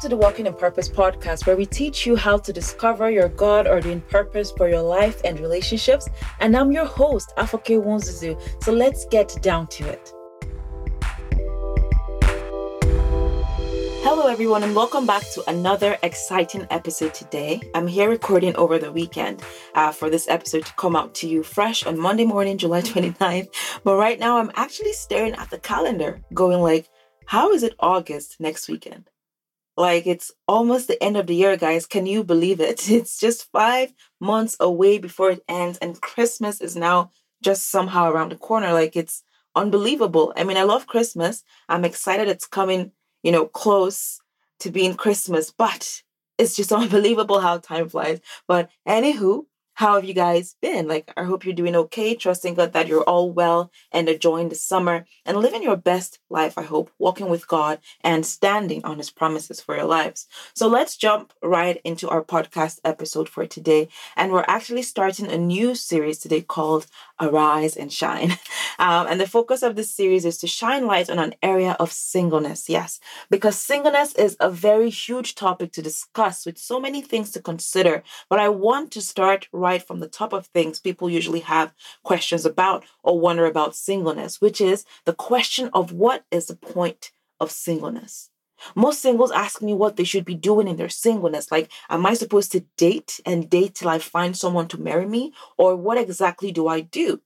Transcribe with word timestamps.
to 0.00 0.08
the 0.08 0.16
Walking 0.16 0.46
in 0.46 0.54
Purpose 0.54 0.88
podcast, 0.88 1.46
where 1.46 1.56
we 1.56 1.66
teach 1.66 2.06
you 2.06 2.16
how 2.16 2.38
to 2.38 2.54
discover 2.54 3.10
your 3.10 3.28
God 3.28 3.66
ordained 3.66 4.08
purpose 4.08 4.50
for 4.50 4.66
your 4.66 4.80
life 4.80 5.20
and 5.26 5.38
relationships. 5.38 6.08
And 6.40 6.56
I'm 6.56 6.72
your 6.72 6.86
host, 6.86 7.34
Afoke 7.36 7.66
Wonzuzu. 7.66 8.40
So 8.62 8.72
let's 8.72 9.04
get 9.04 9.36
down 9.42 9.66
to 9.66 9.86
it. 9.86 10.14
Hello, 14.02 14.26
everyone, 14.26 14.62
and 14.62 14.74
welcome 14.74 15.06
back 15.06 15.22
to 15.34 15.44
another 15.50 15.98
exciting 16.02 16.66
episode 16.70 17.12
today. 17.12 17.60
I'm 17.74 17.86
here 17.86 18.08
recording 18.08 18.56
over 18.56 18.78
the 18.78 18.90
weekend 18.90 19.42
uh, 19.74 19.92
for 19.92 20.08
this 20.08 20.26
episode 20.28 20.64
to 20.64 20.72
come 20.76 20.96
out 20.96 21.14
to 21.16 21.28
you 21.28 21.42
fresh 21.42 21.84
on 21.84 21.98
Monday 21.98 22.24
morning, 22.24 22.56
July 22.56 22.80
29th. 22.80 23.48
But 23.84 23.96
right 23.96 24.18
now, 24.18 24.38
I'm 24.38 24.50
actually 24.54 24.94
staring 24.94 25.34
at 25.34 25.50
the 25.50 25.58
calendar, 25.58 26.22
going 26.32 26.62
like, 26.62 26.88
how 27.26 27.52
is 27.52 27.62
it 27.62 27.74
August 27.78 28.40
next 28.40 28.66
weekend? 28.66 29.10
Like 29.76 30.06
it's 30.06 30.32
almost 30.48 30.88
the 30.88 31.02
end 31.02 31.16
of 31.16 31.26
the 31.26 31.34
year, 31.34 31.56
guys. 31.56 31.86
Can 31.86 32.06
you 32.06 32.24
believe 32.24 32.60
it? 32.60 32.88
It's 32.98 33.18
just 33.18 33.50
five 33.52 33.92
months 34.20 34.56
away 34.60 34.98
before 34.98 35.30
it 35.30 35.44
ends, 35.48 35.78
and 35.78 36.00
Christmas 36.00 36.60
is 36.60 36.76
now 36.76 37.10
just 37.42 37.70
somehow 37.70 38.10
around 38.10 38.30
the 38.32 38.36
corner. 38.36 38.72
Like 38.72 38.96
it's 38.96 39.22
unbelievable. 39.56 40.32
I 40.36 40.44
mean, 40.44 40.56
I 40.56 40.62
love 40.64 40.86
Christmas. 40.86 41.42
I'm 41.68 41.84
excited 41.84 42.28
it's 42.28 42.46
coming, 42.46 42.92
you 43.22 43.32
know, 43.32 43.46
close 43.46 44.20
to 44.60 44.70
being 44.70 44.94
Christmas, 44.94 45.50
but 45.50 46.02
it's 46.38 46.56
just 46.56 46.72
unbelievable 46.82 47.40
how 47.40 47.58
time 47.58 47.88
flies. 47.88 48.20
But 48.46 48.70
anywho, 48.86 49.46
how 49.80 49.94
have 49.94 50.04
you 50.04 50.12
guys 50.12 50.56
been? 50.60 50.86
Like, 50.86 51.10
I 51.16 51.24
hope 51.24 51.42
you're 51.42 51.54
doing 51.54 51.74
okay, 51.74 52.14
trusting 52.14 52.52
God 52.52 52.74
that 52.74 52.86
you're 52.86 53.02
all 53.04 53.32
well 53.32 53.72
and 53.90 54.10
enjoying 54.10 54.50
the 54.50 54.54
summer 54.54 55.06
and 55.24 55.38
living 55.38 55.62
your 55.62 55.78
best 55.78 56.18
life, 56.28 56.58
I 56.58 56.64
hope, 56.64 56.90
walking 56.98 57.30
with 57.30 57.48
God 57.48 57.78
and 58.02 58.26
standing 58.26 58.84
on 58.84 58.98
His 58.98 59.08
promises 59.08 59.58
for 59.62 59.74
your 59.74 59.86
lives. 59.86 60.26
So, 60.54 60.68
let's 60.68 60.98
jump 60.98 61.32
right 61.42 61.80
into 61.82 62.10
our 62.10 62.22
podcast 62.22 62.80
episode 62.84 63.26
for 63.26 63.46
today. 63.46 63.88
And 64.16 64.32
we're 64.32 64.44
actually 64.46 64.82
starting 64.82 65.28
a 65.30 65.38
new 65.38 65.74
series 65.74 66.18
today 66.18 66.42
called 66.42 66.86
Arise 67.20 67.76
and 67.76 67.92
Shine. 67.92 68.38
Um, 68.78 69.06
and 69.08 69.20
the 69.20 69.26
focus 69.26 69.62
of 69.62 69.76
this 69.76 69.90
series 69.94 70.24
is 70.24 70.38
to 70.38 70.46
shine 70.46 70.86
light 70.86 71.10
on 71.10 71.18
an 71.18 71.34
area 71.42 71.76
of 71.78 71.92
singleness. 71.92 72.66
Yes, 72.66 72.98
because 73.28 73.58
singleness 73.60 74.14
is 74.14 74.38
a 74.40 74.50
very 74.50 74.88
huge 74.88 75.34
topic 75.34 75.72
to 75.72 75.82
discuss 75.82 76.46
with 76.46 76.56
so 76.56 76.80
many 76.80 77.02
things 77.02 77.30
to 77.32 77.42
consider. 77.42 78.02
But 78.30 78.40
I 78.40 78.48
want 78.48 78.90
to 78.92 79.02
start 79.02 79.48
right 79.52 79.82
from 79.86 80.00
the 80.00 80.08
top 80.08 80.32
of 80.32 80.46
things 80.46 80.80
people 80.80 81.10
usually 81.10 81.40
have 81.40 81.74
questions 82.04 82.46
about 82.46 82.84
or 83.02 83.20
wonder 83.20 83.44
about 83.44 83.76
singleness, 83.76 84.40
which 84.40 84.60
is 84.62 84.86
the 85.04 85.12
question 85.12 85.68
of 85.74 85.92
what 85.92 86.24
is 86.30 86.46
the 86.46 86.56
point 86.56 87.12
of 87.38 87.50
singleness? 87.50 88.29
Most 88.74 89.00
singles 89.00 89.30
ask 89.30 89.62
me 89.62 89.74
what 89.74 89.96
they 89.96 90.04
should 90.04 90.24
be 90.24 90.34
doing 90.34 90.68
in 90.68 90.76
their 90.76 90.88
singleness. 90.88 91.50
Like, 91.50 91.70
am 91.88 92.06
I 92.06 92.14
supposed 92.14 92.52
to 92.52 92.64
date 92.76 93.20
and 93.24 93.50
date 93.50 93.74
till 93.76 93.88
I 93.88 93.98
find 93.98 94.36
someone 94.36 94.68
to 94.68 94.80
marry 94.80 95.06
me? 95.06 95.32
Or 95.56 95.76
what 95.76 95.98
exactly 95.98 96.52
do 96.52 96.68
I 96.68 96.80
do? 96.80 97.20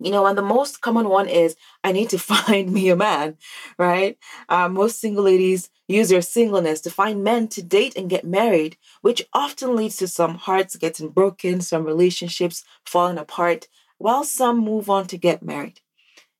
You 0.00 0.12
know, 0.12 0.26
and 0.26 0.38
the 0.38 0.42
most 0.42 0.80
common 0.80 1.08
one 1.08 1.28
is 1.28 1.56
I 1.82 1.92
need 1.92 2.10
to 2.10 2.18
find 2.32 2.72
me 2.72 2.88
a 2.88 2.96
man, 2.96 3.36
right? 3.78 4.16
Uh, 4.48 4.68
most 4.68 5.00
single 5.00 5.24
ladies 5.24 5.70
use 5.88 6.10
their 6.10 6.22
singleness 6.22 6.80
to 6.82 6.90
find 6.90 7.24
men 7.24 7.48
to 7.48 7.62
date 7.62 7.96
and 7.96 8.10
get 8.10 8.24
married, 8.24 8.76
which 9.00 9.26
often 9.32 9.74
leads 9.74 9.96
to 9.96 10.06
some 10.06 10.36
hearts 10.36 10.76
getting 10.76 11.08
broken, 11.08 11.60
some 11.60 11.84
relationships 11.84 12.64
falling 12.84 13.18
apart, 13.18 13.68
while 13.96 14.22
some 14.22 14.58
move 14.58 14.88
on 14.88 15.06
to 15.08 15.16
get 15.16 15.42
married. 15.42 15.80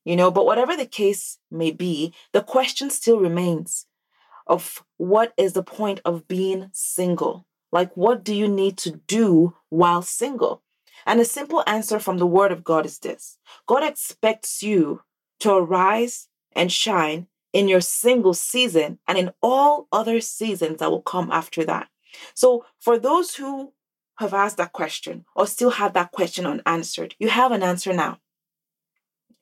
You 0.04 0.16
know, 0.16 0.30
but 0.30 0.46
whatever 0.46 0.76
the 0.76 0.86
case 0.86 1.38
may 1.50 1.70
be, 1.70 2.14
the 2.32 2.42
question 2.42 2.90
still 2.90 3.18
remains 3.18 3.86
of 4.48 4.84
what 4.96 5.32
is 5.36 5.52
the 5.52 5.62
point 5.62 6.00
of 6.04 6.26
being 6.26 6.70
single? 6.72 7.46
Like, 7.70 7.94
what 7.96 8.24
do 8.24 8.34
you 8.34 8.48
need 8.48 8.78
to 8.78 8.92
do 9.06 9.54
while 9.68 10.02
single? 10.02 10.62
And 11.06 11.20
a 11.20 11.24
simple 11.24 11.62
answer 11.66 11.98
from 11.98 12.18
the 12.18 12.26
Word 12.26 12.52
of 12.52 12.64
God 12.64 12.86
is 12.86 12.98
this 12.98 13.38
God 13.66 13.84
expects 13.84 14.62
you 14.62 15.02
to 15.40 15.52
arise 15.52 16.28
and 16.52 16.72
shine 16.72 17.28
in 17.52 17.68
your 17.68 17.80
single 17.80 18.34
season 18.34 18.98
and 19.06 19.16
in 19.16 19.30
all 19.42 19.88
other 19.92 20.20
seasons 20.20 20.78
that 20.78 20.90
will 20.90 21.02
come 21.02 21.30
after 21.30 21.64
that. 21.64 21.88
So, 22.34 22.64
for 22.80 22.98
those 22.98 23.36
who 23.36 23.72
have 24.18 24.34
asked 24.34 24.56
that 24.56 24.72
question 24.72 25.24
or 25.36 25.46
still 25.46 25.70
have 25.70 25.92
that 25.92 26.12
question 26.12 26.46
unanswered, 26.46 27.14
you 27.18 27.28
have 27.28 27.52
an 27.52 27.62
answer 27.62 27.92
now, 27.92 28.18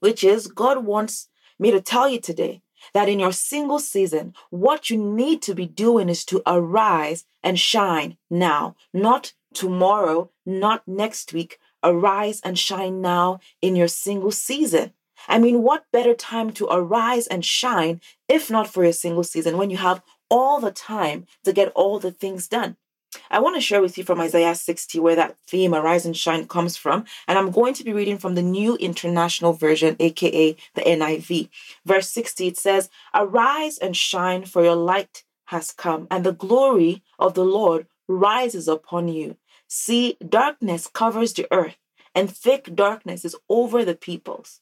which 0.00 0.22
is 0.22 0.48
God 0.48 0.84
wants 0.84 1.28
me 1.58 1.70
to 1.70 1.80
tell 1.80 2.08
you 2.08 2.20
today 2.20 2.62
that 2.94 3.08
in 3.08 3.18
your 3.18 3.32
single 3.32 3.78
season, 3.78 4.34
what 4.50 4.90
you 4.90 4.96
need 4.96 5.42
to 5.42 5.54
be 5.54 5.66
doing 5.66 6.08
is 6.08 6.24
to 6.26 6.42
arise 6.46 7.24
and 7.42 7.58
shine 7.58 8.16
now, 8.30 8.76
not 8.92 9.32
tomorrow, 9.54 10.30
not 10.44 10.82
next 10.86 11.32
week. 11.32 11.58
Arise 11.82 12.40
and 12.42 12.58
shine 12.58 13.00
now 13.00 13.40
in 13.62 13.76
your 13.76 13.88
single 13.88 14.32
season. 14.32 14.92
I 15.28 15.38
mean, 15.38 15.62
what 15.62 15.84
better 15.92 16.14
time 16.14 16.52
to 16.52 16.66
arise 16.70 17.26
and 17.26 17.44
shine 17.44 18.00
if 18.28 18.50
not 18.50 18.68
for 18.68 18.84
your 18.84 18.92
single 18.92 19.24
season 19.24 19.56
when 19.56 19.70
you 19.70 19.76
have 19.76 20.02
all 20.28 20.60
the 20.60 20.72
time 20.72 21.26
to 21.44 21.52
get 21.52 21.72
all 21.74 21.98
the 21.98 22.10
things 22.10 22.48
done? 22.48 22.76
I 23.30 23.40
want 23.40 23.56
to 23.56 23.60
share 23.60 23.80
with 23.80 23.98
you 23.98 24.04
from 24.04 24.20
Isaiah 24.20 24.54
60 24.54 24.98
where 25.00 25.16
that 25.16 25.36
theme, 25.46 25.74
Arise 25.74 26.06
and 26.06 26.16
Shine, 26.16 26.46
comes 26.46 26.76
from. 26.76 27.04
And 27.26 27.38
I'm 27.38 27.50
going 27.50 27.74
to 27.74 27.84
be 27.84 27.92
reading 27.92 28.18
from 28.18 28.34
the 28.34 28.42
New 28.42 28.76
International 28.76 29.52
Version, 29.52 29.96
aka 30.00 30.56
the 30.74 30.82
NIV. 30.82 31.48
Verse 31.84 32.10
60, 32.10 32.48
it 32.48 32.56
says, 32.56 32.90
Arise 33.14 33.78
and 33.78 33.96
shine, 33.96 34.44
for 34.44 34.62
your 34.62 34.76
light 34.76 35.24
has 35.46 35.72
come, 35.72 36.06
and 36.10 36.24
the 36.24 36.32
glory 36.32 37.02
of 37.18 37.34
the 37.34 37.44
Lord 37.44 37.86
rises 38.08 38.68
upon 38.68 39.08
you. 39.08 39.36
See, 39.68 40.16
darkness 40.26 40.86
covers 40.86 41.32
the 41.32 41.46
earth, 41.50 41.76
and 42.14 42.30
thick 42.30 42.74
darkness 42.74 43.24
is 43.24 43.36
over 43.48 43.84
the 43.84 43.96
peoples. 43.96 44.60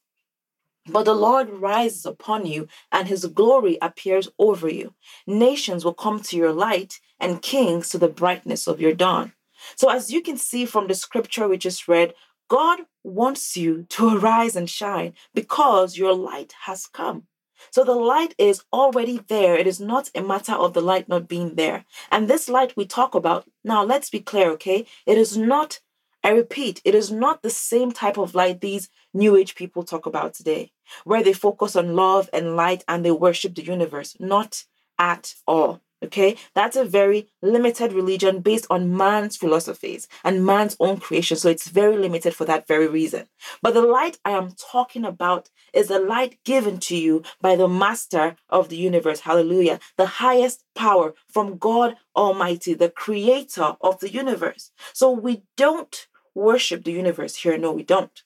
But 0.87 1.05
the 1.05 1.15
Lord 1.15 1.49
rises 1.49 2.05
upon 2.05 2.47
you, 2.47 2.69
and 2.93 3.09
his 3.09 3.27
glory 3.27 3.79
appears 3.81 4.29
over 4.39 4.69
you. 4.69 4.95
Nations 5.27 5.85
will 5.85 5.95
come 5.95 6.21
to 6.21 6.37
your 6.37 6.53
light, 6.53 7.01
and 7.19 7.41
kings 7.41 7.89
to 7.91 7.99
the 7.99 8.09
brightness 8.09 8.67
of 8.67 8.81
your 8.81 8.93
dawn. 8.93 9.33
So, 9.77 9.89
as 9.89 10.11
you 10.11 10.21
can 10.21 10.37
see 10.37 10.67
from 10.67 10.89
the 10.89 10.95
scripture 10.95 11.49
we 11.49 11.57
just 11.57 11.89
read, 11.89 12.15
God 12.49 12.81
wants 13.03 13.57
you 13.57 13.87
to 13.91 14.17
arise 14.17 14.57
and 14.57 14.69
shine 14.69 15.15
because 15.33 15.97
your 15.97 16.15
light 16.15 16.55
has 16.63 16.87
come. 16.87 17.27
So 17.71 17.83
the 17.85 17.95
light 17.95 18.35
is 18.39 18.63
already 18.73 19.21
there. 19.29 19.57
It 19.57 19.67
is 19.67 19.81
not 19.81 20.11
a 20.15 20.23
matter 20.23 20.53
of 20.53 20.75
the 20.75 20.81
light 20.81 21.09
not 21.09 21.29
being 21.29 21.55
there. 21.55 21.85
And 22.11 22.29
this 22.29 22.49
light 22.49 22.77
we 22.77 22.85
talk 22.85 23.15
about, 23.15 23.49
now 23.65 23.83
let's 23.83 24.11
be 24.11 24.21
clear, 24.21 24.51
okay? 24.53 24.87
It 25.07 25.19
is 25.19 25.37
not, 25.37 25.81
I 26.23 26.31
repeat, 26.31 26.81
it 26.85 26.95
is 26.95 27.11
not 27.11 27.43
the 27.43 27.51
same 27.51 27.93
type 27.93 28.19
of 28.19 28.35
light 28.35 28.61
these 28.61 28.91
New 29.13 29.37
Age 29.37 29.55
people 29.55 29.83
talk 29.83 30.07
about 30.07 30.35
today, 30.35 30.73
where 31.05 31.23
they 31.23 31.33
focus 31.33 31.77
on 31.77 31.97
love 31.97 32.29
and 32.33 32.57
light 32.57 32.85
and 32.89 33.05
they 33.05 33.11
worship 33.11 33.55
the 33.55 33.65
universe. 33.65 34.17
Not 34.19 34.65
at 34.99 35.35
all. 35.47 35.81
Okay, 36.05 36.37
that's 36.55 36.77
a 36.77 36.85
very 36.85 37.29
limited 37.41 37.95
religion 37.95 38.41
based 38.41 38.67
on 38.69 38.95
man's 38.95 39.39
philosophies 39.39 40.07
and 40.23 40.45
man's 40.45 40.77
own 40.79 40.99
creation. 40.99 41.39
So 41.39 41.49
it's 41.49 41.69
very 41.69 41.97
limited 41.97 42.35
for 42.35 42.45
that 42.45 42.67
very 42.67 42.87
reason. 42.87 43.27
But 43.63 43.73
the 43.73 43.81
light 43.81 44.19
I 44.23 44.33
am 44.33 44.51
talking 44.53 45.07
about 45.07 45.49
is 45.73 45.89
the 45.89 45.99
light 45.99 46.39
given 46.45 46.79
to 46.81 46.97
you 46.97 47.23
by 47.41 47.57
the 47.57 47.69
master 47.69 48.37
of 48.51 48.69
the 48.69 48.77
universe. 48.77 49.21
Hallelujah. 49.21 49.81
The 49.97 50.07
highest 50.07 50.65
power 50.75 51.15
from 51.27 51.57
God 51.57 51.97
Almighty, 52.15 52.75
the 52.75 52.91
creator 52.91 53.77
of 53.81 54.01
the 54.01 54.13
universe. 54.13 54.73
So 54.93 55.11
we 55.11 55.45
don't 55.57 56.07
worship 56.35 56.85
the 56.85 56.93
universe 56.93 57.37
here. 57.37 57.57
No, 57.57 57.73
we 57.73 57.83
don't. 57.83 58.23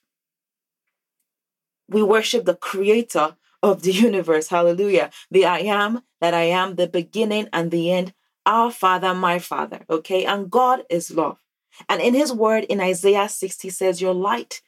We 1.89 2.03
worship 2.03 2.45
the 2.45 2.55
creator 2.55 3.35
of 3.61 3.81
the 3.81 3.91
universe. 3.91 4.47
Hallelujah. 4.47 5.11
The 5.31 5.45
I 5.45 5.59
am 5.59 6.03
that 6.21 6.33
I 6.33 6.43
am, 6.43 6.75
the 6.75 6.87
beginning 6.87 7.47
and 7.51 7.71
the 7.71 7.91
end, 7.91 8.13
our 8.45 8.71
Father, 8.71 9.13
my 9.13 9.39
Father. 9.39 9.81
Okay. 9.89 10.25
And 10.25 10.49
God 10.49 10.83
is 10.89 11.11
love. 11.11 11.39
And 11.87 12.01
in 12.01 12.13
his 12.13 12.33
word 12.33 12.65
in 12.65 12.81
Isaiah 12.81 13.29
60 13.29 13.69
says, 13.69 14.01
Your 14.01 14.13
light 14.13 14.61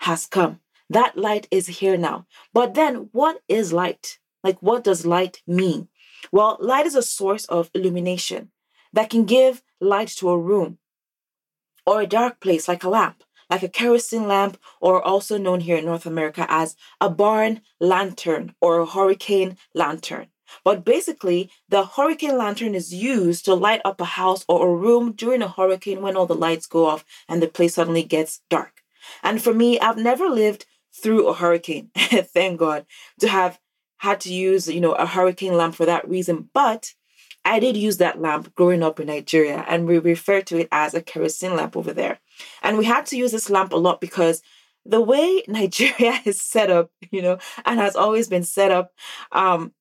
has 0.00 0.26
come. 0.26 0.60
That 0.88 1.16
light 1.16 1.48
is 1.50 1.66
here 1.66 1.96
now. 1.96 2.26
But 2.52 2.74
then, 2.74 3.08
what 3.12 3.42
is 3.48 3.72
light? 3.72 4.18
Like, 4.42 4.60
what 4.62 4.84
does 4.84 5.04
light 5.04 5.42
mean? 5.46 5.88
Well, 6.30 6.56
light 6.60 6.86
is 6.86 6.94
a 6.94 7.02
source 7.02 7.44
of 7.46 7.70
illumination 7.74 8.50
that 8.92 9.10
can 9.10 9.24
give 9.24 9.62
light 9.80 10.08
to 10.08 10.30
a 10.30 10.38
room 10.38 10.78
or 11.84 12.00
a 12.00 12.06
dark 12.06 12.40
place, 12.40 12.68
like 12.68 12.84
a 12.84 12.88
lamp 12.88 13.24
like 13.50 13.62
a 13.62 13.68
kerosene 13.68 14.28
lamp, 14.28 14.58
or 14.80 15.02
also 15.02 15.38
known 15.38 15.60
here 15.60 15.76
in 15.76 15.84
North 15.84 16.06
America 16.06 16.46
as 16.48 16.76
a 17.00 17.08
barn 17.08 17.60
lantern 17.80 18.54
or 18.60 18.78
a 18.78 18.86
hurricane 18.86 19.56
lantern. 19.74 20.26
But 20.64 20.84
basically, 20.84 21.50
the 21.68 21.84
hurricane 21.84 22.38
lantern 22.38 22.74
is 22.74 22.94
used 22.94 23.44
to 23.44 23.54
light 23.54 23.80
up 23.84 24.00
a 24.00 24.04
house 24.04 24.44
or 24.48 24.68
a 24.68 24.74
room 24.74 25.12
during 25.12 25.42
a 25.42 25.48
hurricane 25.48 26.02
when 26.02 26.16
all 26.16 26.26
the 26.26 26.34
lights 26.34 26.66
go 26.66 26.86
off 26.86 27.04
and 27.28 27.42
the 27.42 27.48
place 27.48 27.74
suddenly 27.74 28.02
gets 28.02 28.42
dark. 28.48 28.82
And 29.22 29.42
for 29.42 29.52
me, 29.54 29.78
I've 29.80 29.98
never 29.98 30.28
lived 30.28 30.66
through 30.94 31.28
a 31.28 31.34
hurricane, 31.34 31.90
thank 31.96 32.58
God, 32.58 32.86
to 33.20 33.28
have 33.28 33.58
had 33.98 34.20
to 34.20 34.32
use, 34.32 34.68
you 34.68 34.80
know, 34.80 34.92
a 34.92 35.06
hurricane 35.06 35.56
lamp 35.56 35.74
for 35.74 35.86
that 35.86 36.08
reason. 36.08 36.48
But 36.52 36.94
I 37.46 37.60
did 37.60 37.76
use 37.76 37.98
that 37.98 38.20
lamp 38.20 38.54
growing 38.56 38.82
up 38.82 38.98
in 38.98 39.06
Nigeria, 39.06 39.64
and 39.68 39.86
we 39.86 39.98
refer 39.98 40.42
to 40.42 40.58
it 40.58 40.68
as 40.72 40.94
a 40.94 41.00
kerosene 41.00 41.54
lamp 41.54 41.76
over 41.76 41.92
there. 41.92 42.18
And 42.60 42.76
we 42.76 42.84
had 42.84 43.06
to 43.06 43.16
use 43.16 43.30
this 43.30 43.48
lamp 43.48 43.72
a 43.72 43.76
lot 43.76 44.00
because 44.00 44.42
the 44.84 45.00
way 45.00 45.44
Nigeria 45.48 46.20
is 46.24 46.42
set 46.42 46.70
up, 46.70 46.90
you 47.10 47.22
know, 47.22 47.38
and 47.64 47.78
has 47.78 47.94
always 47.94 48.28
been 48.28 48.42
set 48.42 48.72
up, 48.72 48.92
um, 49.30 49.72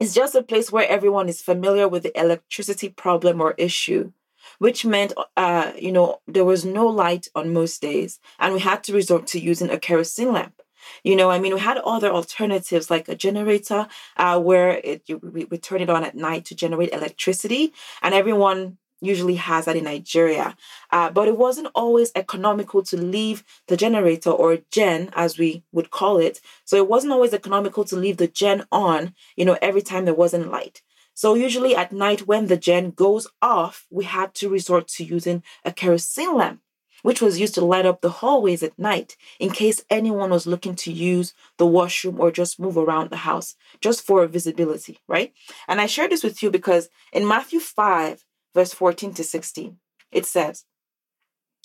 is 0.00 0.14
just 0.14 0.34
a 0.34 0.42
place 0.42 0.72
where 0.72 0.88
everyone 0.88 1.28
is 1.28 1.42
familiar 1.42 1.86
with 1.86 2.02
the 2.02 2.18
electricity 2.18 2.88
problem 2.88 3.40
or 3.42 3.54
issue, 3.58 4.12
which 4.58 4.84
meant, 4.86 5.12
uh, 5.36 5.72
you 5.78 5.92
know, 5.92 6.20
there 6.26 6.44
was 6.44 6.64
no 6.64 6.86
light 6.86 7.28
on 7.34 7.52
most 7.52 7.82
days, 7.82 8.20
and 8.38 8.54
we 8.54 8.60
had 8.60 8.82
to 8.84 8.94
resort 8.94 9.26
to 9.28 9.40
using 9.40 9.70
a 9.70 9.78
kerosene 9.78 10.32
lamp. 10.32 10.62
You 11.04 11.16
know, 11.16 11.30
I 11.30 11.38
mean, 11.38 11.54
we 11.54 11.60
had 11.60 11.78
other 11.78 12.10
alternatives 12.10 12.90
like 12.90 13.08
a 13.08 13.14
generator, 13.14 13.86
uh, 14.16 14.38
where 14.40 14.70
it 14.84 15.02
you, 15.06 15.18
we, 15.18 15.44
we 15.44 15.58
turn 15.58 15.80
it 15.80 15.90
on 15.90 16.04
at 16.04 16.14
night 16.14 16.44
to 16.46 16.54
generate 16.54 16.92
electricity, 16.92 17.72
and 18.02 18.14
everyone 18.14 18.78
usually 19.00 19.34
has 19.36 19.66
that 19.66 19.76
in 19.76 19.84
Nigeria. 19.84 20.56
Uh, 20.90 21.10
but 21.10 21.28
it 21.28 21.36
wasn't 21.36 21.68
always 21.74 22.10
economical 22.14 22.82
to 22.82 22.96
leave 22.96 23.44
the 23.68 23.76
generator 23.76 24.30
or 24.30 24.58
gen, 24.70 25.10
as 25.14 25.38
we 25.38 25.62
would 25.72 25.90
call 25.90 26.16
it. 26.18 26.40
So 26.64 26.76
it 26.76 26.88
wasn't 26.88 27.12
always 27.12 27.34
economical 27.34 27.84
to 27.84 27.96
leave 27.96 28.16
the 28.16 28.26
gen 28.28 28.64
on, 28.72 29.14
you 29.36 29.44
know, 29.44 29.58
every 29.60 29.82
time 29.82 30.04
there 30.04 30.14
wasn't 30.14 30.50
light. 30.50 30.82
So 31.14 31.34
usually 31.34 31.74
at 31.74 31.92
night 31.92 32.26
when 32.26 32.46
the 32.46 32.56
gen 32.56 32.90
goes 32.90 33.26
off, 33.40 33.86
we 33.90 34.04
had 34.04 34.34
to 34.36 34.48
resort 34.48 34.88
to 34.88 35.04
using 35.04 35.42
a 35.64 35.72
kerosene 35.72 36.34
lamp 36.36 36.60
which 37.06 37.22
was 37.22 37.38
used 37.38 37.54
to 37.54 37.64
light 37.64 37.86
up 37.86 38.00
the 38.00 38.10
hallways 38.18 38.64
at 38.64 38.76
night 38.76 39.16
in 39.38 39.48
case 39.48 39.84
anyone 39.88 40.28
was 40.28 40.44
looking 40.44 40.74
to 40.74 40.90
use 40.90 41.34
the 41.56 41.64
washroom 41.64 42.20
or 42.20 42.32
just 42.32 42.58
move 42.58 42.76
around 42.76 43.10
the 43.10 43.18
house, 43.18 43.54
just 43.80 44.02
for 44.02 44.26
visibility, 44.26 44.98
right? 45.06 45.32
And 45.68 45.80
I 45.80 45.86
share 45.86 46.08
this 46.08 46.24
with 46.24 46.42
you 46.42 46.50
because 46.50 46.88
in 47.12 47.24
Matthew 47.24 47.60
5, 47.60 48.24
verse 48.52 48.74
14 48.74 49.14
to 49.14 49.22
16, 49.22 49.76
it 50.10 50.26
says, 50.26 50.64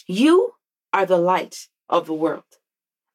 You 0.06 0.54
are 0.94 1.08
the 1.08 1.18
light 1.18 1.70
of 1.90 2.06
the 2.06 2.14
world. 2.14 2.60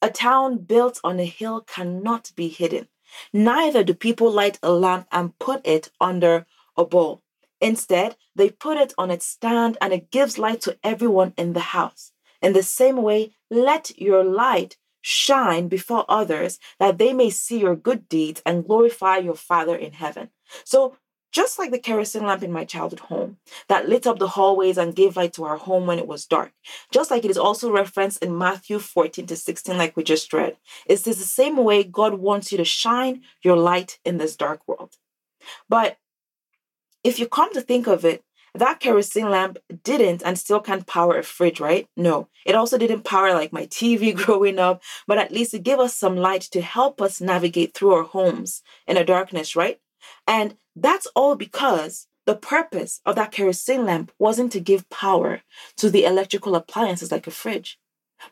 A 0.03 0.11
town 0.11 0.59
built 0.59 1.01
on 1.05 1.21
a 1.21 1.25
hill 1.25 1.61
cannot 1.61 2.33
be 2.35 2.49
hidden. 2.49 2.89
Neither 3.33 3.85
do 3.85 3.95
people 3.95 4.33
light 4.33 4.59
a 4.65 4.73
lamp 4.73 5.07
and 5.13 5.39
put 5.39 5.65
it 5.65 5.93
under 6.01 6.45
a 6.77 6.85
bowl. 6.85 7.23
Instead, 7.61 8.17
they 8.35 8.51
put 8.51 8.79
it 8.79 8.93
on 8.99 9.13
its 9.13 9.27
stand 9.27 9.79
and 9.81 9.93
it 9.93 10.11
gives 10.11 10.39
light 10.39 10.61
to 10.63 10.77
everyone 10.83 11.33
in 11.37 11.53
the 11.53 11.71
house. 11.77 12.11
In 12.47 12.53
the 12.53 12.63
same 12.63 13.03
way, 13.03 13.33
let 13.51 13.99
your 13.99 14.23
light 14.23 14.77
shine 15.01 15.67
before 15.67 16.05
others 16.09 16.61
that 16.79 16.97
they 16.97 17.13
may 17.13 17.29
see 17.29 17.59
your 17.59 17.75
good 17.75 18.09
deeds 18.09 18.41
and 18.47 18.65
glorify 18.65 19.17
your 19.17 19.35
Father 19.35 19.75
in 19.75 19.95
heaven. 19.95 20.31
So, 20.65 20.97
just 21.33 21.59
like 21.59 21.73
the 21.73 21.81
kerosene 21.81 22.25
lamp 22.25 22.45
in 22.45 22.53
my 22.53 22.65
childhood 22.65 23.01
home 23.01 23.39
that 23.69 23.89
lit 23.89 24.07
up 24.07 24.21
the 24.21 24.29
hallways 24.29 24.79
and 24.79 24.95
gave 24.95 25.17
light 25.17 25.33
to 25.33 25.43
our 25.43 25.57
home 25.57 25.87
when 25.87 25.99
it 25.99 26.07
was 26.07 26.25
dark, 26.25 26.53
just 26.93 27.11
like 27.11 27.25
it 27.25 27.33
is 27.33 27.37
also 27.37 27.73
referenced 27.73 28.23
in 28.23 28.39
Matthew 28.39 28.79
14 28.79 29.27
to 29.27 29.35
16, 29.35 29.77
like 29.77 29.97
we 29.97 30.05
just 30.05 30.33
read, 30.33 30.57
it's 30.87 31.03
the 31.03 31.15
same 31.15 31.57
way 31.57 31.83
God 31.83 32.15
wants 32.15 32.53
you 32.53 32.59
to 32.59 32.65
shine 32.65 33.23
your 33.43 33.57
light 33.57 33.99
in 34.05 34.19
this 34.19 34.37
dark 34.37 34.61
world. 34.69 34.95
But 35.69 35.97
if 37.03 37.19
you 37.19 37.27
come 37.27 37.53
to 37.55 37.61
think 37.61 37.89
of 37.89 38.05
it, 38.05 38.23
that 38.59 38.81
kerosene 38.81 39.31
lamp 39.31 39.59
didn't 39.83 40.23
and 40.25 40.39
still 40.39 40.61
can't 40.61 40.87
power 40.87 41.19
a 41.19 41.23
fridge, 41.23 41.61
right? 41.61 41.89
No, 41.97 42.29
it 42.45 42.55
also 42.55 42.79
didn't 42.79 43.03
power 43.05 43.33
like 43.33 43.53
my 43.53 43.67
TV 43.67 44.15
growing 44.25 44.59
up, 44.59 44.83
but 45.07 45.19
at 45.19 45.33
least 45.33 45.55
it 45.55 45.63
gave 45.63 45.79
us 45.79 45.95
some 45.95 46.17
light 46.17 46.43
to 46.43 46.61
help 46.61 47.01
us 47.01 47.21
navigate 47.21 47.75
through 47.75 47.93
our 47.95 48.03
homes 48.03 48.63
in 48.87 48.97
a 48.97 49.05
darkness, 49.05 49.57
right? 49.57 49.81
And 50.27 50.57
that's 50.75 51.07
all 51.15 51.37
because 51.37 52.07
the 52.27 52.37
purpose 52.37 53.01
of 53.07 53.15
that 53.15 53.33
kerosene 53.33 53.85
lamp 53.85 54.13
wasn't 54.19 54.53
to 54.53 54.61
give 54.61 54.89
power 54.91 55.43
to 55.77 55.91
the 55.91 56.05
electrical 56.05 56.55
appliances 56.55 57.13
like 57.13 57.27
a 57.27 57.31
fridge, 57.31 57.79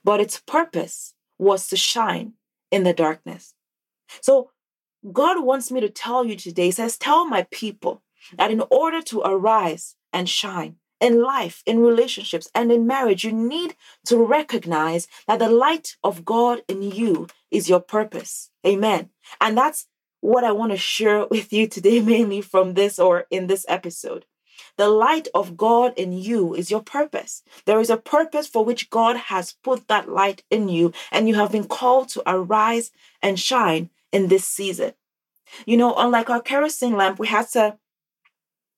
but 0.02 0.20
its 0.20 0.40
purpose 0.40 1.14
was 1.38 1.68
to 1.68 1.76
shine 1.76 2.34
in 2.70 2.82
the 2.82 2.92
darkness. 2.92 3.54
So 4.20 4.50
God 5.12 5.44
wants 5.44 5.70
me 5.70 5.80
to 5.80 5.88
tell 5.88 6.24
you 6.24 6.36
today, 6.36 6.70
says, 6.70 6.96
Tell 6.96 7.26
my 7.26 7.46
people 7.50 8.02
that 8.36 8.50
in 8.50 8.62
order 8.70 9.02
to 9.02 9.20
arise 9.20 9.96
and 10.12 10.28
shine. 10.28 10.76
In 11.00 11.20
life, 11.20 11.62
in 11.66 11.80
relationships, 11.80 12.48
and 12.54 12.72
in 12.72 12.86
marriage, 12.86 13.24
you 13.24 13.32
need 13.32 13.74
to 14.06 14.16
recognize 14.16 15.06
that 15.26 15.38
the 15.38 15.50
light 15.50 15.96
of 16.02 16.24
God 16.24 16.62
in 16.66 16.82
you 16.82 17.26
is 17.50 17.68
your 17.68 17.80
purpose. 17.80 18.50
Amen. 18.66 19.10
And 19.40 19.58
that's 19.58 19.86
what 20.20 20.44
I 20.44 20.52
want 20.52 20.72
to 20.72 20.78
share 20.78 21.26
with 21.30 21.52
you 21.52 21.66
today, 21.66 22.00
mainly 22.00 22.40
from 22.40 22.74
this 22.74 22.98
or 22.98 23.26
in 23.30 23.48
this 23.48 23.66
episode. 23.68 24.24
The 24.76 24.88
light 24.88 25.28
of 25.34 25.56
God 25.56 25.94
in 25.96 26.12
you 26.12 26.54
is 26.54 26.70
your 26.70 26.82
purpose. 26.82 27.42
There 27.64 27.80
is 27.80 27.90
a 27.90 27.96
purpose 27.96 28.48
for 28.48 28.64
which 28.64 28.90
God 28.90 29.16
has 29.16 29.54
put 29.62 29.88
that 29.88 30.08
light 30.08 30.42
in 30.50 30.68
you, 30.68 30.92
and 31.12 31.28
you 31.28 31.34
have 31.36 31.52
been 31.52 31.66
called 31.66 32.08
to 32.10 32.22
arise 32.26 32.90
and 33.22 33.38
shine 33.38 33.90
in 34.10 34.28
this 34.28 34.44
season. 34.44 34.94
You 35.66 35.76
know, 35.76 35.94
unlike 35.96 36.30
our 36.30 36.40
kerosene 36.40 36.96
lamp, 36.96 37.18
we 37.18 37.28
had 37.28 37.48
to 37.50 37.78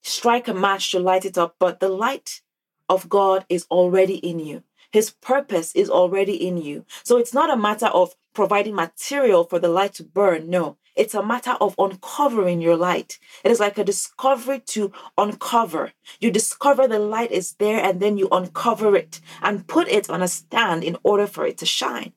strike 0.06 0.48
a 0.48 0.54
match 0.54 0.90
to 0.92 0.98
light 0.98 1.24
it 1.24 1.38
up, 1.38 1.56
but 1.58 1.80
the 1.80 1.88
light 1.88 2.40
of 2.88 3.08
God 3.08 3.44
is 3.48 3.66
already 3.70 4.16
in 4.16 4.38
you. 4.38 4.62
His 4.92 5.10
purpose 5.10 5.74
is 5.74 5.90
already 5.90 6.46
in 6.46 6.56
you. 6.58 6.84
So 7.02 7.18
it's 7.18 7.34
not 7.34 7.52
a 7.52 7.56
matter 7.56 7.86
of 7.86 8.14
providing 8.32 8.74
material 8.74 9.44
for 9.44 9.58
the 9.58 9.68
light 9.68 9.94
to 9.94 10.04
burn. 10.04 10.48
No, 10.48 10.76
it's 10.94 11.14
a 11.14 11.22
matter 11.22 11.52
of 11.60 11.74
uncovering 11.78 12.60
your 12.60 12.76
light. 12.76 13.18
It 13.44 13.50
is 13.50 13.60
like 13.60 13.78
a 13.78 13.84
discovery 13.84 14.60
to 14.66 14.92
uncover. 15.18 15.92
You 16.20 16.30
discover 16.30 16.86
the 16.86 16.98
light 16.98 17.32
is 17.32 17.54
there 17.54 17.80
and 17.80 18.00
then 18.00 18.16
you 18.16 18.28
uncover 18.30 18.96
it 18.96 19.20
and 19.42 19.66
put 19.66 19.88
it 19.88 20.08
on 20.08 20.22
a 20.22 20.28
stand 20.28 20.84
in 20.84 20.96
order 21.02 21.26
for 21.26 21.46
it 21.46 21.58
to 21.58 21.66
shine. 21.66 22.12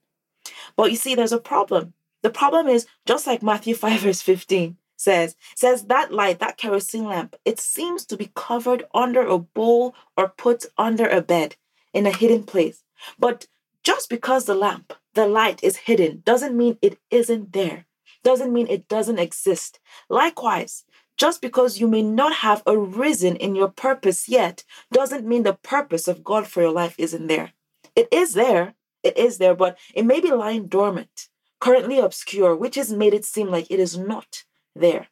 But 0.77 0.91
you 0.91 0.97
see, 0.97 1.15
there's 1.15 1.33
a 1.33 1.39
problem. 1.39 1.93
The 2.21 2.29
problem 2.29 2.67
is 2.67 2.85
just 3.05 3.27
like 3.27 3.43
Matthew 3.43 3.75
5, 3.83 4.01
verse 4.01 4.21
15, 4.21 4.77
says 4.99 5.35
says 5.55 5.85
that 5.85 6.13
light 6.13 6.39
that 6.39 6.57
kerosene 6.57 7.05
lamp 7.05 7.35
it 7.45 7.59
seems 7.59 8.05
to 8.05 8.17
be 8.17 8.31
covered 8.35 8.83
under 8.93 9.21
a 9.25 9.39
bowl 9.39 9.95
or 10.17 10.27
put 10.27 10.65
under 10.77 11.07
a 11.07 11.21
bed 11.21 11.55
in 11.93 12.05
a 12.05 12.15
hidden 12.15 12.43
place. 12.43 12.83
But 13.17 13.47
just 13.83 14.09
because 14.09 14.45
the 14.45 14.55
lamp 14.55 14.93
the 15.13 15.27
light 15.27 15.63
is 15.63 15.87
hidden 15.87 16.21
doesn't 16.25 16.55
mean 16.55 16.77
it 16.81 16.99
isn't 17.09 17.53
there. 17.53 17.85
Doesn't 18.23 18.53
mean 18.53 18.67
it 18.67 18.87
doesn't 18.89 19.19
exist. 19.19 19.79
Likewise 20.09 20.83
just 21.19 21.41
because 21.41 21.79
you 21.79 21.87
may 21.87 22.01
not 22.01 22.33
have 22.47 22.63
arisen 22.65 23.35
in 23.35 23.53
your 23.53 23.67
purpose 23.67 24.29
yet 24.29 24.63
doesn't 24.91 25.27
mean 25.27 25.43
the 25.43 25.53
purpose 25.53 26.07
of 26.07 26.23
God 26.23 26.47
for 26.47 26.61
your 26.61 26.71
life 26.71 26.95
isn't 26.97 27.27
there. 27.27 27.51
It 27.93 28.07
is 28.09 28.33
there, 28.33 28.73
it 29.03 29.17
is 29.17 29.37
there, 29.37 29.53
but 29.53 29.77
it 29.93 30.05
may 30.05 30.21
be 30.21 30.31
lying 30.31 30.67
dormant, 30.67 31.27
currently 31.59 31.99
obscure, 31.99 32.55
which 32.55 32.75
has 32.75 32.93
made 32.93 33.13
it 33.13 33.25
seem 33.25 33.49
like 33.49 33.69
it 33.69 33.81
is 33.81 33.97
not 33.97 34.45
there. 34.79 35.07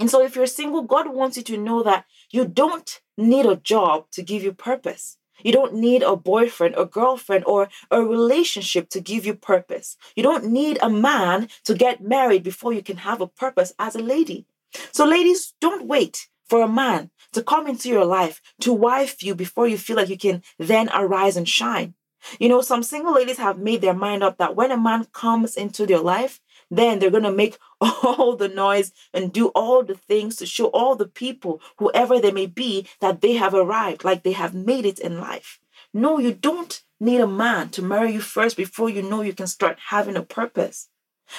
And 0.00 0.10
so, 0.10 0.22
if 0.22 0.34
you're 0.34 0.46
single, 0.46 0.82
God 0.82 1.12
wants 1.12 1.36
you 1.36 1.42
to 1.44 1.56
know 1.56 1.82
that 1.82 2.04
you 2.30 2.46
don't 2.46 3.00
need 3.16 3.46
a 3.46 3.56
job 3.56 4.10
to 4.12 4.22
give 4.22 4.42
you 4.42 4.52
purpose. 4.52 5.18
You 5.42 5.52
don't 5.52 5.74
need 5.74 6.02
a 6.02 6.16
boyfriend, 6.16 6.74
a 6.76 6.84
girlfriend, 6.84 7.44
or 7.46 7.68
a 7.90 8.02
relationship 8.02 8.88
to 8.90 9.00
give 9.00 9.26
you 9.26 9.34
purpose. 9.34 9.96
You 10.16 10.22
don't 10.22 10.46
need 10.46 10.78
a 10.80 10.90
man 10.90 11.48
to 11.64 11.74
get 11.74 12.02
married 12.02 12.42
before 12.42 12.72
you 12.72 12.82
can 12.82 12.98
have 12.98 13.20
a 13.20 13.26
purpose 13.26 13.72
as 13.78 13.94
a 13.94 14.02
lady. 14.02 14.46
So, 14.92 15.04
ladies, 15.04 15.54
don't 15.60 15.86
wait 15.86 16.28
for 16.48 16.62
a 16.62 16.68
man 16.68 17.10
to 17.32 17.42
come 17.42 17.66
into 17.66 17.88
your 17.88 18.04
life 18.04 18.40
to 18.60 18.72
wife 18.72 19.22
you 19.22 19.34
before 19.34 19.66
you 19.66 19.78
feel 19.78 19.96
like 19.96 20.08
you 20.08 20.18
can 20.18 20.42
then 20.58 20.88
arise 20.92 21.36
and 21.36 21.48
shine. 21.48 21.94
You 22.38 22.48
know, 22.48 22.60
some 22.60 22.82
single 22.82 23.14
ladies 23.14 23.38
have 23.38 23.58
made 23.58 23.80
their 23.80 23.94
mind 23.94 24.22
up 24.22 24.38
that 24.38 24.56
when 24.56 24.70
a 24.70 24.78
man 24.78 25.06
comes 25.12 25.56
into 25.56 25.86
their 25.86 25.98
life, 25.98 26.40
then 26.70 26.98
they're 26.98 27.10
going 27.10 27.22
to 27.22 27.30
make 27.30 27.58
all 27.80 28.36
the 28.36 28.48
noise 28.48 28.92
and 29.12 29.32
do 29.32 29.48
all 29.48 29.82
the 29.82 29.94
things 29.94 30.36
to 30.36 30.46
show 30.46 30.66
all 30.66 30.96
the 30.96 31.08
people, 31.08 31.60
whoever 31.78 32.20
they 32.20 32.32
may 32.32 32.46
be, 32.46 32.86
that 33.00 33.20
they 33.20 33.34
have 33.34 33.54
arrived, 33.54 34.04
like 34.04 34.22
they 34.22 34.32
have 34.32 34.54
made 34.54 34.86
it 34.86 34.98
in 34.98 35.20
life. 35.20 35.58
No, 35.92 36.18
you 36.18 36.32
don't 36.32 36.82
need 37.00 37.20
a 37.20 37.26
man 37.26 37.68
to 37.70 37.82
marry 37.82 38.12
you 38.12 38.20
first 38.20 38.56
before 38.56 38.90
you 38.90 39.02
know 39.02 39.22
you 39.22 39.32
can 39.32 39.46
start 39.46 39.78
having 39.88 40.16
a 40.16 40.22
purpose. 40.22 40.88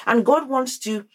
And 0.05 0.25
God 0.25 0.50
wants 0.50 0.79
to 0.79 1.05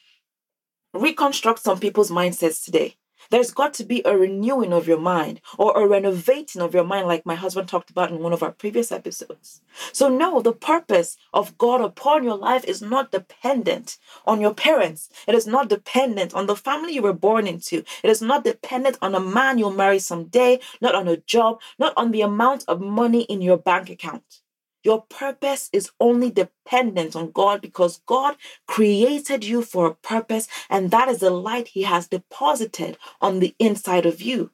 reconstruct 0.92 1.60
some 1.60 1.78
people's 1.78 2.10
mindsets 2.10 2.64
today. 2.64 2.96
There's 3.30 3.52
got 3.52 3.74
to 3.74 3.84
be 3.84 4.02
a 4.04 4.16
renewing 4.16 4.72
of 4.72 4.88
your 4.88 4.98
mind 4.98 5.40
or 5.56 5.72
a 5.80 5.86
renovating 5.86 6.60
of 6.60 6.74
your 6.74 6.84
mind, 6.84 7.06
like 7.06 7.24
my 7.24 7.36
husband 7.36 7.68
talked 7.68 7.88
about 7.90 8.10
in 8.10 8.18
one 8.18 8.32
of 8.32 8.42
our 8.42 8.50
previous 8.50 8.90
episodes. 8.90 9.62
So, 9.92 10.08
no, 10.08 10.40
the 10.40 10.52
purpose 10.52 11.16
of 11.32 11.56
God 11.56 11.80
upon 11.80 12.24
your 12.24 12.36
life 12.36 12.64
is 12.64 12.82
not 12.82 13.12
dependent 13.12 13.98
on 14.26 14.40
your 14.40 14.52
parents. 14.52 15.10
It 15.28 15.34
is 15.36 15.46
not 15.46 15.68
dependent 15.68 16.34
on 16.34 16.46
the 16.46 16.56
family 16.56 16.94
you 16.94 17.02
were 17.02 17.12
born 17.12 17.46
into. 17.46 17.84
It 18.02 18.10
is 18.10 18.20
not 18.20 18.44
dependent 18.44 18.98
on 19.00 19.14
a 19.14 19.20
man 19.20 19.58
you'll 19.58 19.70
marry 19.70 20.00
someday, 20.00 20.58
not 20.80 20.96
on 20.96 21.06
a 21.06 21.16
job, 21.18 21.60
not 21.78 21.92
on 21.96 22.10
the 22.10 22.22
amount 22.22 22.64
of 22.66 22.80
money 22.80 23.22
in 23.22 23.40
your 23.40 23.58
bank 23.58 23.90
account. 23.90 24.40
Your 24.82 25.02
purpose 25.02 25.68
is 25.72 25.90
only 26.00 26.30
dependent 26.30 27.14
on 27.14 27.32
God 27.32 27.60
because 27.60 28.00
God 28.06 28.36
created 28.66 29.44
you 29.44 29.62
for 29.62 29.86
a 29.86 29.94
purpose, 29.94 30.48
and 30.70 30.90
that 30.90 31.08
is 31.08 31.18
the 31.18 31.30
light 31.30 31.68
He 31.68 31.82
has 31.82 32.08
deposited 32.08 32.96
on 33.20 33.40
the 33.40 33.54
inside 33.58 34.06
of 34.06 34.22
you. 34.22 34.50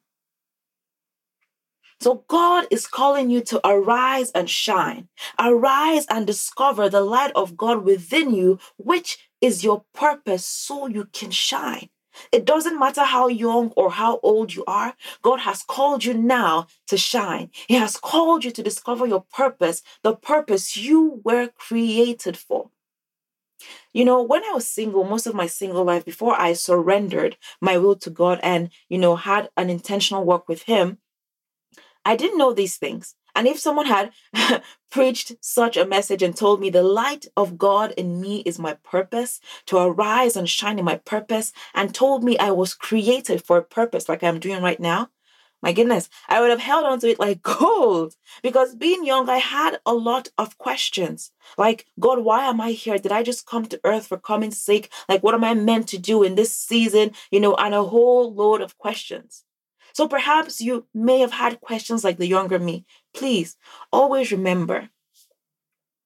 So 2.00 2.24
God 2.28 2.66
is 2.70 2.86
calling 2.86 3.30
you 3.30 3.40
to 3.42 3.66
arise 3.66 4.30
and 4.32 4.50
shine. 4.50 5.08
Arise 5.38 6.06
and 6.10 6.26
discover 6.26 6.88
the 6.88 7.00
light 7.00 7.32
of 7.34 7.56
God 7.56 7.84
within 7.84 8.34
you, 8.34 8.58
which 8.76 9.30
is 9.40 9.64
your 9.64 9.84
purpose 9.94 10.44
so 10.44 10.86
you 10.88 11.06
can 11.12 11.30
shine. 11.30 11.88
It 12.32 12.44
doesn't 12.44 12.78
matter 12.78 13.04
how 13.04 13.28
young 13.28 13.72
or 13.76 13.90
how 13.90 14.20
old 14.22 14.54
you 14.54 14.64
are, 14.66 14.94
God 15.22 15.40
has 15.40 15.62
called 15.62 16.04
you 16.04 16.14
now 16.14 16.66
to 16.88 16.96
shine. 16.96 17.50
He 17.68 17.74
has 17.74 17.96
called 17.96 18.44
you 18.44 18.50
to 18.52 18.62
discover 18.62 19.06
your 19.06 19.24
purpose, 19.32 19.82
the 20.02 20.14
purpose 20.14 20.76
you 20.76 21.20
were 21.24 21.48
created 21.48 22.36
for. 22.36 22.70
You 23.92 24.04
know, 24.04 24.22
when 24.22 24.44
I 24.44 24.52
was 24.52 24.68
single, 24.68 25.04
most 25.04 25.26
of 25.26 25.34
my 25.34 25.46
single 25.46 25.84
life, 25.84 26.04
before 26.04 26.38
I 26.38 26.52
surrendered 26.52 27.36
my 27.60 27.78
will 27.78 27.96
to 27.96 28.10
God 28.10 28.40
and, 28.42 28.70
you 28.88 28.98
know, 28.98 29.16
had 29.16 29.48
an 29.56 29.70
intentional 29.70 30.24
work 30.24 30.48
with 30.48 30.62
Him, 30.62 30.98
I 32.04 32.14
didn't 32.14 32.38
know 32.38 32.52
these 32.52 32.76
things. 32.76 33.14
And 33.36 33.46
if 33.46 33.58
someone 33.60 33.86
had 33.86 34.12
preached 34.90 35.36
such 35.40 35.76
a 35.76 35.86
message 35.86 36.22
and 36.22 36.34
told 36.34 36.60
me 36.60 36.70
the 36.70 36.82
light 36.82 37.26
of 37.36 37.58
God 37.58 37.92
in 37.92 38.20
me 38.20 38.40
is 38.40 38.58
my 38.58 38.74
purpose, 38.82 39.40
to 39.66 39.76
arise 39.78 40.36
and 40.36 40.48
shine 40.48 40.78
in 40.80 40.84
my 40.84 40.96
purpose, 40.96 41.52
and 41.74 41.94
told 41.94 42.24
me 42.24 42.38
I 42.38 42.50
was 42.50 42.74
created 42.74 43.44
for 43.44 43.58
a 43.58 43.62
purpose 43.64 44.08
like 44.08 44.24
I'm 44.24 44.40
doing 44.40 44.62
right 44.62 44.80
now, 44.80 45.10
my 45.62 45.72
goodness, 45.72 46.08
I 46.28 46.40
would 46.40 46.50
have 46.50 46.60
held 46.60 46.84
on 46.84 47.00
to 47.00 47.08
it 47.08 47.18
like 47.18 47.42
gold. 47.60 48.14
Because 48.42 48.74
being 48.74 49.04
young, 49.04 49.28
I 49.28 49.38
had 49.38 49.80
a 49.84 49.94
lot 49.94 50.28
of 50.38 50.58
questions. 50.58 51.32
Like, 51.58 51.86
God, 51.98 52.20
why 52.20 52.46
am 52.46 52.60
I 52.60 52.72
here? 52.72 52.98
Did 52.98 53.12
I 53.12 53.22
just 53.22 53.46
come 53.46 53.66
to 53.66 53.80
earth 53.84 54.06
for 54.06 54.18
coming's 54.18 54.60
sake? 54.60 54.92
Like, 55.08 55.22
what 55.22 55.34
am 55.34 55.44
I 55.44 55.54
meant 55.54 55.88
to 55.88 55.98
do 55.98 56.22
in 56.22 56.34
this 56.34 56.54
season? 56.56 57.12
You 57.30 57.40
know, 57.40 57.54
and 57.54 57.74
a 57.74 57.82
whole 57.82 58.34
load 58.34 58.60
of 58.60 58.78
questions. 58.78 59.45
So 59.96 60.06
perhaps 60.06 60.60
you 60.60 60.84
may 60.92 61.20
have 61.20 61.32
had 61.32 61.62
questions 61.62 62.04
like 62.04 62.18
the 62.18 62.26
younger 62.26 62.58
me. 62.58 62.84
Please 63.14 63.56
always 63.90 64.30
remember 64.30 64.90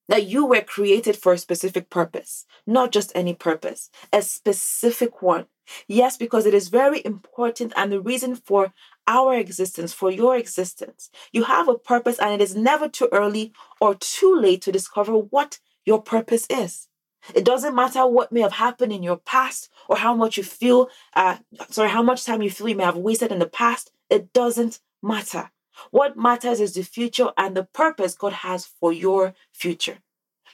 that 0.09 0.27
you 0.27 0.47
were 0.47 0.61
created 0.61 1.17
for 1.17 1.33
a 1.33 1.39
specific 1.39 1.91
purpose, 1.91 2.47
not 2.69 2.93
just 2.93 3.11
any 3.17 3.35
purpose, 3.35 3.91
a 4.13 4.23
specific 4.23 5.23
one. 5.23 5.47
Yes, 5.89 6.17
because 6.17 6.47
it 6.47 6.55
is 6.55 6.69
very 6.69 7.03
important 7.05 7.73
and 7.75 7.91
the 7.91 8.01
reason 8.01 8.37
for 8.37 8.73
our 9.09 9.35
existence, 9.35 9.93
for 9.93 10.13
your 10.13 10.37
existence. 10.37 11.11
You 11.33 11.43
have 11.43 11.67
a 11.69 11.75
purpose, 11.77 12.21
and 12.21 12.33
it 12.33 12.41
is 12.41 12.55
never 12.55 12.89
too 12.89 13.09
early 13.11 13.53
or 13.81 13.97
too 13.97 14.37
late 14.37 14.63
to 14.63 14.71
discover 14.71 15.15
what 15.15 15.59
your 15.85 16.01
purpose 16.01 16.47
is. 16.49 16.87
It 17.35 17.45
doesn't 17.45 17.75
matter 17.75 18.07
what 18.07 18.33
may 18.33 18.41
have 18.41 18.53
happened 18.53 18.93
in 18.93 19.03
your 19.03 19.17
past 19.17 19.71
or 19.89 19.97
how 19.97 20.15
much 20.15 20.37
you 20.37 20.43
feel, 20.43 20.89
uh, 21.15 21.39
sorry, 21.71 21.91
how 21.91 22.03
much 22.03 22.25
time 22.25 22.43
you 22.43 22.51
feel 22.51 22.69
you 22.69 22.77
may 22.77 22.85
have 22.85 22.97
wasted 22.97 23.33
in 23.33 23.39
the 23.39 23.47
past. 23.47 23.93
It 24.09 24.33
doesn't 24.33 24.81
matter. 25.03 25.51
What 25.91 26.17
matters 26.17 26.61
is 26.61 26.75
the 26.75 26.83
future 26.83 27.31
and 27.37 27.57
the 27.57 27.65
purpose 27.65 28.15
God 28.15 28.33
has 28.33 28.67
for 28.67 28.93
your 28.93 29.35
future. 29.53 29.99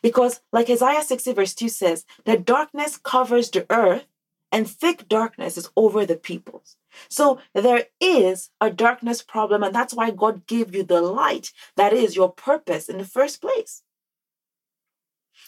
Because, 0.03 0.41
like 0.53 0.69
Isaiah 0.69 1.03
60, 1.03 1.33
verse 1.33 1.55
2 1.55 1.69
says, 1.69 2.05
the 2.25 2.37
darkness 2.37 2.97
covers 2.97 3.51
the 3.51 3.67
earth 3.71 4.07
and 4.53 4.69
thick 4.69 5.09
darkness 5.09 5.57
is 5.57 5.71
over 5.77 6.07
the 6.07 6.17
peoples. 6.17 6.77
So 7.09 7.41
there 7.55 7.85
is 8.01 8.51
a 8.61 8.71
darkness 8.71 9.23
problem, 9.23 9.63
and 9.63 9.75
that's 9.75 9.95
why 9.95 10.11
God 10.11 10.47
gave 10.47 10.75
you 10.75 10.83
the 10.83 11.01
light 11.03 11.53
that 11.77 11.93
is 11.93 12.17
your 12.17 12.31
purpose 12.31 12.89
in 12.89 12.99
the 12.99 13.05
first 13.05 13.41
place. 13.41 13.83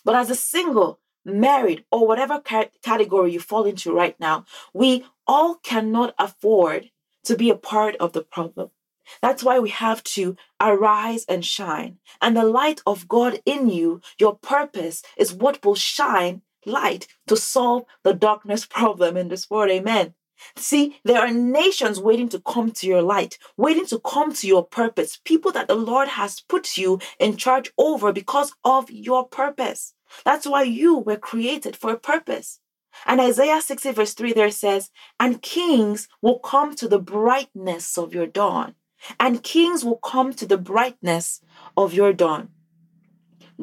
But 0.04 0.16
as 0.16 0.30
a 0.30 0.34
single, 0.34 1.00
married, 1.28 1.84
or 1.90 2.06
whatever 2.06 2.40
category 2.40 3.32
you 3.32 3.40
fall 3.40 3.64
into 3.64 3.92
right 3.92 4.18
now, 4.18 4.44
we 4.72 5.04
all 5.26 5.56
cannot 5.56 6.14
afford 6.18 6.90
to 7.24 7.36
be 7.36 7.50
a 7.50 7.56
part 7.56 7.96
of 7.96 8.12
the 8.12 8.22
problem. 8.22 8.70
That's 9.22 9.42
why 9.42 9.58
we 9.58 9.70
have 9.70 10.02
to 10.04 10.36
arise 10.60 11.24
and 11.28 11.44
shine. 11.44 11.98
And 12.20 12.36
the 12.36 12.44
light 12.44 12.80
of 12.86 13.08
God 13.08 13.40
in 13.44 13.68
you, 13.68 14.00
your 14.18 14.36
purpose, 14.36 15.02
is 15.16 15.32
what 15.32 15.64
will 15.64 15.74
shine 15.74 16.42
light 16.66 17.06
to 17.26 17.36
solve 17.36 17.84
the 18.02 18.14
darkness 18.14 18.66
problem 18.78 19.16
in 19.16 19.28
this 19.28 19.48
world. 19.48 19.70
Amen. 19.70 20.14
See, 20.56 20.98
there 21.04 21.20
are 21.20 21.32
nations 21.32 22.00
waiting 22.00 22.28
to 22.30 22.40
come 22.40 22.70
to 22.72 22.86
your 22.86 23.02
light, 23.02 23.38
waiting 23.56 23.86
to 23.86 24.00
come 24.00 24.32
to 24.34 24.46
your 24.46 24.64
purpose, 24.64 25.20
people 25.24 25.52
that 25.52 25.68
the 25.68 25.74
Lord 25.74 26.08
has 26.08 26.40
put 26.40 26.76
you 26.76 27.00
in 27.18 27.36
charge 27.36 27.72
over 27.78 28.12
because 28.12 28.52
of 28.64 28.90
your 28.90 29.26
purpose. 29.26 29.94
That's 30.24 30.46
why 30.46 30.62
you 30.62 30.98
were 30.98 31.16
created 31.16 31.76
for 31.76 31.92
a 31.92 31.98
purpose. 31.98 32.60
And 33.06 33.20
Isaiah 33.20 33.60
60, 33.60 33.92
verse 33.92 34.14
3 34.14 34.32
there 34.32 34.50
says, 34.50 34.90
And 35.20 35.42
kings 35.42 36.08
will 36.22 36.38
come 36.38 36.74
to 36.76 36.88
the 36.88 36.98
brightness 36.98 37.96
of 37.98 38.14
your 38.14 38.26
dawn. 38.26 38.74
And 39.20 39.42
kings 39.42 39.84
will 39.84 39.98
come 39.98 40.32
to 40.34 40.46
the 40.46 40.58
brightness 40.58 41.40
of 41.76 41.94
your 41.94 42.12
dawn. 42.12 42.48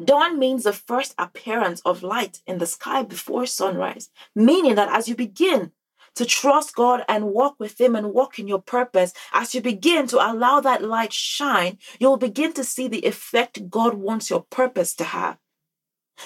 Dawn 0.02 0.38
means 0.38 0.64
the 0.64 0.72
first 0.72 1.14
appearance 1.18 1.80
of 1.84 2.02
light 2.02 2.40
in 2.46 2.58
the 2.58 2.66
sky 2.66 3.02
before 3.02 3.46
sunrise, 3.46 4.10
meaning 4.34 4.74
that 4.74 4.90
as 4.90 5.08
you 5.08 5.14
begin 5.14 5.72
to 6.16 6.26
trust 6.26 6.74
God 6.74 7.04
and 7.08 7.26
walk 7.26 7.56
with 7.58 7.80
Him 7.80 7.94
and 7.94 8.12
walk 8.12 8.38
in 8.38 8.48
your 8.48 8.60
purpose, 8.60 9.12
as 9.32 9.54
you 9.54 9.60
begin 9.60 10.06
to 10.08 10.16
allow 10.16 10.60
that 10.60 10.82
light 10.82 11.12
shine, 11.12 11.78
you'll 11.98 12.16
begin 12.16 12.52
to 12.54 12.64
see 12.64 12.88
the 12.88 13.06
effect 13.06 13.70
God 13.70 13.94
wants 13.94 14.30
your 14.30 14.42
purpose 14.50 14.94
to 14.96 15.04
have. 15.04 15.38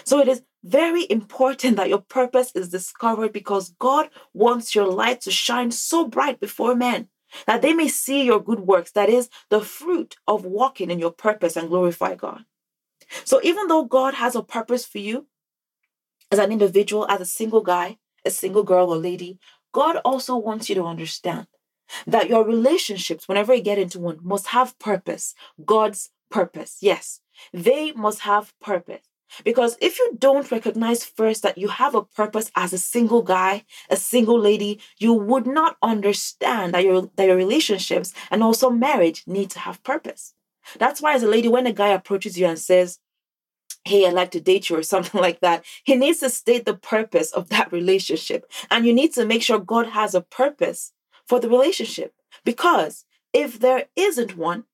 So 0.05 0.21
it 0.21 0.29
is 0.29 0.43
very 0.63 1.07
important 1.11 1.77
that 1.77 1.89
your 1.89 2.01
purpose 2.01 2.53
is 2.55 2.69
discovered 2.69 3.33
because 3.33 3.75
God 3.79 4.09
wants 4.33 4.75
your 4.75 4.87
light 4.87 5.21
to 5.23 5.31
shine 5.31 5.71
so 5.71 6.07
bright 6.07 6.41
before 6.41 6.75
men 6.75 7.09
that 7.47 7.63
they 7.63 7.73
may 7.73 7.89
see 7.89 8.25
your 8.25 8.43
good 8.43 8.61
works, 8.61 8.93
that 8.93 9.09
is, 9.09 9.29
the 9.51 9.61
fruit 9.61 10.17
of 10.27 10.45
walking 10.45 10.91
in 10.91 10.99
your 10.99 11.13
purpose 11.13 11.57
and 11.57 11.69
glorify 11.69 12.15
God. 12.15 12.45
So 13.25 13.41
even 13.43 13.69
though 13.69 13.85
God 13.85 14.15
has 14.15 14.37
a 14.37 14.43
purpose 14.43 14.85
for 14.85 14.99
you 14.99 15.27
as 16.31 16.39
an 16.39 16.53
individual, 16.53 17.07
as 17.09 17.21
a 17.21 17.27
single 17.27 17.63
guy, 17.63 17.99
a 18.25 18.31
single 18.31 18.63
girl 18.63 18.91
or 18.91 18.97
lady, 18.97 19.39
God 19.73 19.97
also 20.05 20.37
wants 20.37 20.69
you 20.69 20.75
to 20.77 20.85
understand 20.85 21.47
that 22.07 22.29
your 22.29 22.45
relationships, 22.45 23.27
whenever 23.29 23.55
you 23.55 23.63
get 23.63 23.79
into 23.79 23.99
one, 23.99 24.19
must 24.23 24.49
have 24.49 24.79
purpose. 24.79 25.35
God's 25.65 26.11
purpose. 26.31 26.79
Yes, 26.81 27.21
they 27.53 27.93
must 27.93 28.21
have 28.21 28.53
purpose. 28.61 29.03
Because 29.45 29.77
if 29.81 29.99
you 29.99 30.17
don't 30.19 30.51
recognize 30.51 31.05
first 31.05 31.43
that 31.45 31.57
you 31.57 31.69
have 31.69 31.95
a 31.95 32.03
purpose 32.03 32.51
as 32.57 32.73
a 32.73 32.79
single 32.79 33.23
guy, 33.23 33.65
a 33.89 33.97
single 33.97 34.39
lady, 34.39 34.81
you 34.99 35.13
would 35.13 35.47
not 35.47 35.77
understand 35.83 36.75
that 36.75 36.85
your, 36.85 37.09
that 37.15 37.27
your 37.27 37.37
relationships 37.37 38.13
and 38.31 38.43
also 38.43 38.71
marriage 38.71 39.23
need 39.27 39.51
to 39.51 39.61
have 39.61 39.83
purpose. 39.85 40.35
That's 40.79 41.01
why, 41.01 41.15
as 41.15 41.23
a 41.23 41.29
lady, 41.29 41.49
when 41.49 41.67
a 41.67 41.73
guy 41.73 41.89
approaches 41.89 42.39
you 42.39 42.47
and 42.47 42.59
says, 42.59 42.99
Hey, 43.85 44.07
I'd 44.07 44.13
like 44.15 44.31
to 44.33 44.41
date 44.41 44.71
you, 44.71 44.77
or 44.77 44.83
something 44.95 45.21
like 45.21 45.41
that, 45.41 45.65
he 45.85 45.97
needs 45.97 46.21
to 46.21 46.31
state 46.31 46.65
the 46.65 46.75
purpose 46.77 47.33
of 47.33 47.49
that 47.49 47.73
relationship. 47.73 48.51
And 48.71 48.87
you 48.87 48.93
need 48.93 49.13
to 49.15 49.25
make 49.25 49.43
sure 49.43 49.59
God 49.59 49.89
has 49.89 50.15
a 50.15 50.21
purpose 50.21 50.93
for 51.27 51.41
the 51.41 51.49
relationship. 51.49 52.15
Because 52.45 53.05
if 53.33 53.59
there 53.59 53.87
isn't 53.97 54.37
one, 54.37 54.65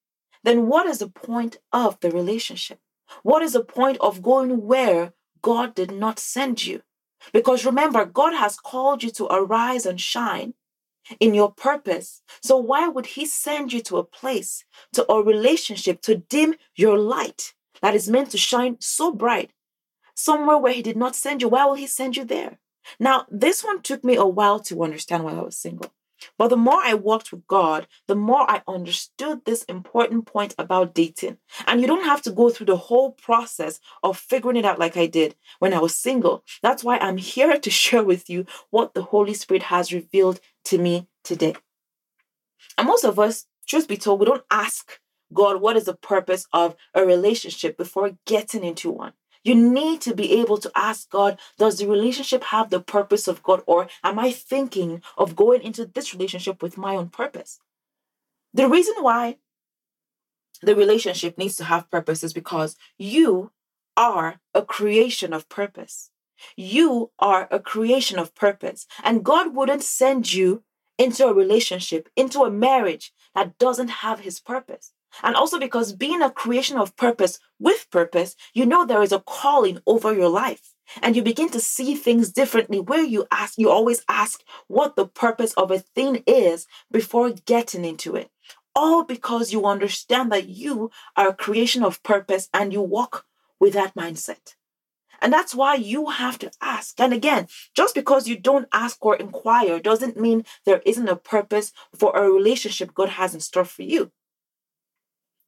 then 0.45 0.67
what 0.67 0.87
is 0.87 0.99
the 0.99 1.09
point 1.09 1.59
of 1.73 1.99
the 2.01 2.11
relationship? 2.11 2.79
What 3.23 3.43
is 3.43 3.53
the 3.53 3.65
point 3.65 3.99
of 4.01 4.23
going 4.23 4.63
where 4.67 5.13
God 5.43 5.75
did 5.75 5.91
not 5.91 6.19
send 6.19 6.65
you? 6.65 6.83
Because 7.33 7.65
remember, 7.65 8.05
God 8.05 8.35
has 8.35 8.57
called 8.57 9.03
you 9.03 9.11
to 9.11 9.27
arise 9.27 9.87
and 9.87 10.01
shine 10.01 10.55
in 11.21 11.35
your 11.35 11.53
purpose. 11.53 12.23
So 12.43 12.57
why 12.57 12.89
would 12.89 13.07
He 13.07 13.27
send 13.27 13.73
you 13.73 13.81
to 13.83 13.97
a 13.99 14.05
place, 14.05 14.65
to 14.95 15.11
a 15.11 15.23
relationship, 15.23 16.01
to 16.03 16.17
dim 16.17 16.55
your 16.75 16.99
light 16.99 17.55
that 17.83 17.95
is 17.95 18.09
meant 18.09 18.31
to 18.31 18.39
shine 18.39 18.77
so 18.81 19.13
bright? 19.13 19.51
Somewhere 20.15 20.59
where 20.59 20.73
He 20.73 20.83
did 20.83 20.97
not 20.97 21.17
send 21.17 21.43
you, 21.43 21.49
why 21.49 21.65
will 21.65 21.75
He 21.75 21.87
send 21.87 22.17
you 22.17 22.25
there? 22.25 22.59
Now, 23.01 23.27
this 23.31 23.65
one 23.65 23.83
took 23.83 24.05
me 24.05 24.17
a 24.17 24.27
while 24.27 24.61
to 24.61 24.83
understand 24.83 25.25
while 25.25 25.39
I 25.39 25.43
was 25.43 25.57
single. 25.57 25.93
But 26.39 26.49
the 26.49 26.57
more 26.57 26.81
I 26.83 26.95
walked 26.95 27.31
with 27.31 27.47
God, 27.47 27.87
the 28.07 28.15
more 28.15 28.51
I 28.51 28.63
understood 28.67 29.45
this 29.45 29.65
important 29.65 30.27
point 30.27 30.55
about 30.59 30.95
dating. 30.95 31.39
And 31.67 31.81
you 31.81 31.87
don't 31.87 32.05
have 32.05 32.23
to 32.23 32.31
go 32.31 32.51
through 32.51 32.67
the 32.67 32.77
whole 32.77 33.13
process 33.13 33.81
of 34.03 34.19
figuring 34.19 34.57
it 34.57 34.65
out 34.65 34.79
like 34.79 34.97
I 34.97 35.07
did 35.07 35.35
when 35.59 35.75
I 35.75 35.79
was 35.79 35.95
single. 35.95 36.43
That's 36.63 36.85
why 36.85 36.99
I'm 36.99 37.19
here 37.19 37.59
to 37.59 37.71
share 37.71 38.03
with 38.03 38.31
you 38.31 38.47
what 38.71 38.95
the 38.95 39.03
Holy 39.03 39.35
Spirit 39.35 39.65
has 39.65 39.93
revealed 39.93 40.41
to 40.65 40.79
me 40.79 41.07
today. 41.23 41.55
And 42.79 42.87
most 42.87 43.05
of 43.05 43.19
us, 43.19 43.47
truth 43.67 43.89
be 43.89 43.97
told, 43.97 44.21
we 44.21 44.27
don't 44.27 44.45
ask 44.51 44.99
God 45.37 45.61
what 45.61 45.77
is 45.77 45.85
the 45.85 45.95
purpose 45.95 46.47
of 46.53 46.75
a 46.95 47.05
relationship 47.05 47.77
before 47.77 48.19
getting 48.25 48.65
into 48.65 48.91
one. 48.91 49.13
You 49.45 49.55
need 49.55 50.01
to 50.01 50.13
be 50.13 50.33
able 50.41 50.59
to 50.59 50.73
ask 50.75 51.09
God, 51.09 51.39
does 51.57 51.79
the 51.79 51.87
relationship 51.87 52.43
have 52.45 52.71
the 52.71 52.81
purpose 52.81 53.29
of 53.29 53.45
God? 53.45 53.63
Or 53.67 53.87
am 54.03 54.19
I 54.19 54.33
thinking 54.33 55.03
of 55.17 55.37
going 55.37 55.63
into 55.63 55.87
this 55.87 56.13
relationship 56.13 56.63
with 56.63 56.77
my 56.77 56.97
own 56.97 57.11
purpose? 57.11 57.61
The 58.53 58.69
reason 58.69 58.95
why 59.01 59.37
the 60.63 60.75
relationship 60.75 61.39
needs 61.39 61.55
to 61.57 61.65
have 61.65 61.91
purpose 61.93 62.25
is 62.25 62.33
because 62.33 62.75
you 62.99 63.53
are 63.97 64.41
a 64.53 64.63
creation 64.63 65.33
of 65.33 65.49
purpose. 65.49 66.11
You 66.57 67.13
are 67.19 67.47
a 67.51 67.61
creation 67.61 68.19
of 68.19 68.35
purpose. 68.35 68.87
And 69.05 69.25
God 69.25 69.55
wouldn't 69.55 69.83
send 69.85 70.33
you 70.33 70.65
into 70.99 71.27
a 71.27 71.35
relationship, 71.35 72.09
into 72.17 72.43
a 72.43 72.51
marriage 72.51 73.13
that 73.37 73.59
doesn't 73.59 73.89
have 73.89 74.21
his 74.21 74.41
purpose. 74.41 74.93
And 75.23 75.37
also 75.37 75.59
because 75.59 75.93
being 75.93 76.23
a 76.23 76.31
creation 76.31 76.77
of 76.79 76.97
purpose 76.97 77.39
with 77.61 77.89
purpose, 77.91 78.35
you 78.55 78.67
know 78.67 78.85
there 78.85 79.03
is 79.03 79.13
a 79.13 79.21
calling 79.21 79.79
over 79.87 80.13
your 80.13 80.29
life. 80.29 80.73
And 81.03 81.17
you 81.17 81.23
begin 81.23 81.51
to 81.51 81.61
see 81.61 81.95
things 81.95 82.33
differently 82.33 82.81
where 82.81 83.03
you 83.03 83.27
ask, 83.31 83.59
you 83.59 83.71
always 83.71 84.03
ask 84.09 84.43
what 84.69 84.97
the 84.97 85.07
purpose 85.07 85.53
of 85.55 85.71
a 85.71 85.81
thing 85.81 86.23
is 86.27 86.67
before 86.91 87.31
getting 87.31 87.85
into 87.85 88.17
it. 88.17 88.31
All 88.75 89.05
because 89.05 89.53
you 89.53 89.67
understand 89.67 90.33
that 90.33 90.49
you 90.49 90.91
are 91.17 91.29
a 91.29 91.35
creation 91.35 91.83
of 91.83 92.03
purpose 92.03 92.49
and 92.55 92.73
you 92.73 92.81
walk 92.83 93.25
with 93.59 93.73
that 93.75 93.95
mindset. 93.95 94.55
And 95.21 95.33
that's 95.33 95.55
why 95.55 95.75
you 95.75 96.11
have 96.11 96.39
to 96.41 96.51
ask. 96.61 97.01
And 97.01 97.13
again, 97.13 97.49
just 97.75 97.95
because 97.95 98.29
you 98.29 98.39
don't 98.39 98.69
ask 98.73 99.05
or 99.05 99.17
inquire 99.17 99.81
doesn't 99.81 100.19
mean 100.19 100.45
there 100.65 100.83
isn't 100.85 101.09
a 101.09 101.17
purpose 101.17 101.73
for 101.95 102.17
a 102.17 102.31
relationship 102.31 102.95
God 102.95 103.11
has 103.11 103.35
in 103.35 103.41
store 103.41 103.65
for 103.65 103.83
you. 103.83 104.13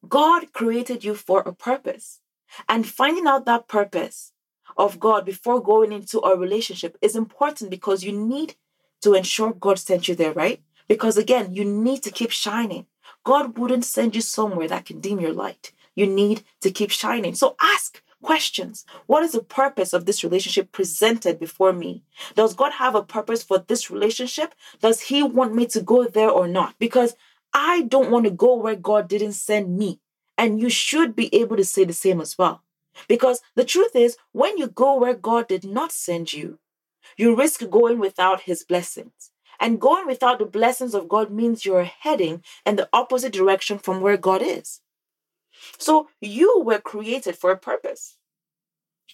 God 0.09 0.53
created 0.53 1.05
you 1.05 1.15
for 1.15 1.41
a 1.41 1.53
purpose. 1.53 2.21
And 2.69 2.87
finding 2.87 3.27
out 3.27 3.45
that 3.45 3.69
purpose 3.69 4.33
of 4.77 5.01
God 5.01 5.25
before 5.25 5.63
going 5.63 5.93
into 5.93 6.21
a 6.21 6.39
relationship 6.39 6.97
is 7.03 7.17
important 7.17 7.71
because 7.71 8.05
you 8.05 8.13
need 8.13 8.55
to 9.03 9.15
ensure 9.15 9.53
God 9.53 9.79
sent 9.79 10.09
you 10.09 10.15
there, 10.15 10.33
right? 10.33 10.63
Because 10.89 11.17
again, 11.17 11.53
you 11.53 11.65
need 11.65 12.03
to 12.05 12.11
keep 12.11 12.31
shining. 12.31 12.87
God 13.25 13.59
wouldn't 13.59 13.85
send 13.85 14.15
you 14.15 14.23
somewhere 14.23 14.69
that 14.69 14.87
can 14.87 15.01
dim 15.01 15.21
your 15.21 15.33
light. 15.33 15.73
You 15.95 16.07
need 16.07 16.43
to 16.61 16.71
keep 16.71 16.91
shining. 16.91 17.35
So 17.35 17.57
ask 17.61 18.03
questions. 18.23 18.85
What 19.07 19.23
is 19.23 19.33
the 19.33 19.43
purpose 19.43 19.93
of 19.93 20.05
this 20.05 20.25
relationship 20.25 20.73
presented 20.73 21.39
before 21.39 21.73
me? 21.73 22.05
Does 22.35 22.55
God 22.55 22.73
have 22.73 22.95
a 22.95 23.03
purpose 23.03 23.43
for 23.43 23.59
this 23.59 23.91
relationship? 23.91 24.55
Does 24.81 25.03
He 25.03 25.23
want 25.23 25.55
me 25.55 25.67
to 25.67 25.81
go 25.81 26.07
there 26.07 26.31
or 26.31 26.49
not? 26.49 26.75
Because 26.79 27.15
I 27.53 27.83
don't 27.83 28.11
want 28.11 28.25
to 28.25 28.31
go 28.31 28.55
where 28.55 28.77
God 28.77 29.09
didn't 29.09 29.33
send 29.33 29.77
me. 29.77 30.01
And 30.37 30.61
you 30.61 30.71
should 30.71 31.17
be 31.17 31.35
able 31.35 31.57
to 31.57 31.65
say 31.65 31.85
the 31.85 31.93
same 31.93 32.21
as 32.21 32.39
well. 32.39 32.63
Because 33.09 33.41
the 33.55 33.65
truth 33.65 33.95
is, 33.95 34.17
when 34.33 34.59
you 34.59 34.69
go 34.69 34.97
where 34.97 35.15
God 35.15 35.49
did 35.49 35.65
not 35.65 35.93
send 35.93 36.33
you, 36.33 36.59
you 37.17 37.35
risk 37.35 37.69
going 37.71 37.99
without 37.99 38.43
His 38.43 38.65
blessings. 38.65 39.31
And 39.61 39.81
going 39.81 40.07
without 40.07 40.39
the 40.39 40.45
blessings 40.45 40.95
of 40.95 41.09
God 41.09 41.31
means 41.31 41.65
you're 41.65 41.85
heading 41.85 42.45
in 42.65 42.77
the 42.77 42.89
opposite 42.93 43.33
direction 43.33 43.79
from 43.79 44.01
where 44.01 44.17
God 44.17 44.41
is. 44.43 44.81
So 45.79 46.09
you 46.21 46.63
were 46.65 46.79
created 46.79 47.37
for 47.37 47.51
a 47.51 47.59
purpose. 47.59 48.17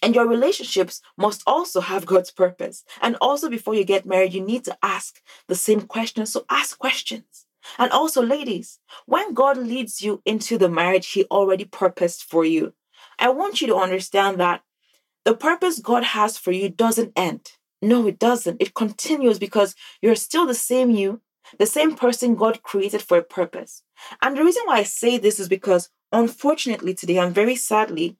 And 0.01 0.13
your 0.13 0.27
relationships 0.27 1.01
must 1.17 1.41
also 1.47 1.81
have 1.81 2.05
God's 2.13 2.31
purpose. 2.31 2.83
And 3.01 3.17
also, 3.21 3.49
before 3.49 3.75
you 3.75 3.83
get 3.83 4.05
married, 4.05 4.33
you 4.33 4.41
need 4.41 4.63
to 4.65 4.77
ask 4.83 5.21
the 5.47 5.55
same 5.55 5.81
questions. 5.81 6.31
So 6.31 6.45
ask 6.49 6.77
questions. 6.77 7.45
And 7.79 7.91
also, 7.91 8.21
ladies, 8.21 8.79
when 9.05 9.33
God 9.33 9.57
leads 9.57 10.01
you 10.01 10.21
into 10.25 10.57
the 10.57 10.69
marriage 10.69 11.07
He 11.07 11.25
already 11.25 11.65
purposed 11.65 12.23
for 12.23 12.45
you, 12.45 12.73
I 13.17 13.29
want 13.29 13.61
you 13.61 13.67
to 13.67 13.75
understand 13.75 14.39
that 14.39 14.61
the 15.23 15.35
purpose 15.35 15.79
God 15.79 16.03
has 16.03 16.37
for 16.37 16.51
you 16.51 16.69
doesn't 16.69 17.13
end. 17.15 17.53
No, 17.81 18.07
it 18.07 18.19
doesn't. 18.19 18.61
It 18.61 18.75
continues 18.75 19.39
because 19.39 19.75
you're 20.01 20.15
still 20.15 20.45
the 20.45 20.53
same 20.53 20.91
you, 20.91 21.21
the 21.57 21.65
same 21.65 21.95
person 21.95 22.35
God 22.35 22.61
created 22.63 23.01
for 23.01 23.17
a 23.17 23.23
purpose. 23.23 23.81
And 24.21 24.37
the 24.37 24.43
reason 24.43 24.63
why 24.65 24.77
I 24.77 24.83
say 24.83 25.17
this 25.17 25.39
is 25.39 25.49
because, 25.49 25.89
unfortunately, 26.11 26.93
today, 26.93 27.17
and 27.17 27.33
very 27.33 27.55
sadly, 27.55 28.17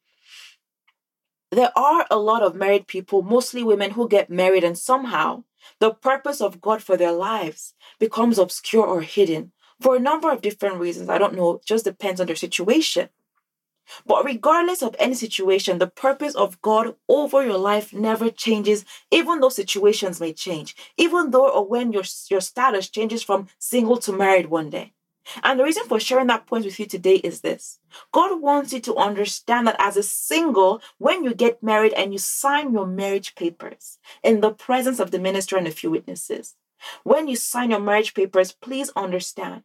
there 1.51 1.71
are 1.77 2.05
a 2.09 2.17
lot 2.17 2.43
of 2.43 2.55
married 2.55 2.87
people, 2.87 3.21
mostly 3.21 3.63
women, 3.63 3.91
who 3.91 4.09
get 4.09 4.29
married 4.29 4.63
and 4.63 4.77
somehow 4.77 5.43
the 5.79 5.93
purpose 5.93 6.41
of 6.41 6.61
God 6.61 6.83
for 6.83 6.97
their 6.97 7.11
lives 7.11 7.73
becomes 7.99 8.37
obscure 8.37 8.85
or 8.85 9.01
hidden 9.01 9.51
for 9.79 9.95
a 9.95 9.99
number 9.99 10.31
of 10.31 10.41
different 10.41 10.77
reasons. 10.77 11.09
I 11.09 11.17
don't 11.17 11.35
know, 11.35 11.61
just 11.65 11.85
depends 11.85 12.19
on 12.19 12.27
their 12.27 12.35
situation. 12.35 13.09
But 14.05 14.25
regardless 14.25 14.81
of 14.81 14.95
any 14.97 15.13
situation, 15.13 15.77
the 15.77 15.87
purpose 15.87 16.33
of 16.33 16.59
God 16.61 16.95
over 17.07 17.45
your 17.45 17.59
life 17.59 17.93
never 17.93 18.31
changes, 18.31 18.83
even 19.11 19.39
though 19.39 19.49
situations 19.49 20.19
may 20.19 20.33
change, 20.33 20.75
even 20.97 21.29
though 21.29 21.49
or 21.49 21.67
when 21.67 21.91
your, 21.91 22.03
your 22.29 22.41
status 22.41 22.89
changes 22.89 23.21
from 23.21 23.47
single 23.59 23.97
to 23.97 24.11
married 24.11 24.47
one 24.47 24.71
day. 24.71 24.94
And 25.43 25.59
the 25.59 25.63
reason 25.63 25.85
for 25.87 25.99
sharing 25.99 26.27
that 26.27 26.45
point 26.45 26.65
with 26.65 26.79
you 26.79 26.85
today 26.85 27.15
is 27.15 27.41
this 27.41 27.79
God 28.11 28.41
wants 28.41 28.73
you 28.73 28.79
to 28.81 28.95
understand 28.95 29.67
that 29.67 29.75
as 29.79 29.97
a 29.97 30.03
single, 30.03 30.81
when 30.97 31.23
you 31.23 31.33
get 31.33 31.63
married 31.63 31.93
and 31.93 32.13
you 32.13 32.19
sign 32.19 32.73
your 32.73 32.87
marriage 32.87 33.35
papers 33.35 33.97
in 34.23 34.41
the 34.41 34.51
presence 34.51 34.99
of 34.99 35.11
the 35.11 35.19
minister 35.19 35.57
and 35.57 35.67
a 35.67 35.71
few 35.71 35.91
witnesses, 35.91 36.55
when 37.03 37.27
you 37.27 37.35
sign 37.35 37.71
your 37.71 37.79
marriage 37.79 38.13
papers, 38.13 38.51
please 38.51 38.91
understand 38.95 39.63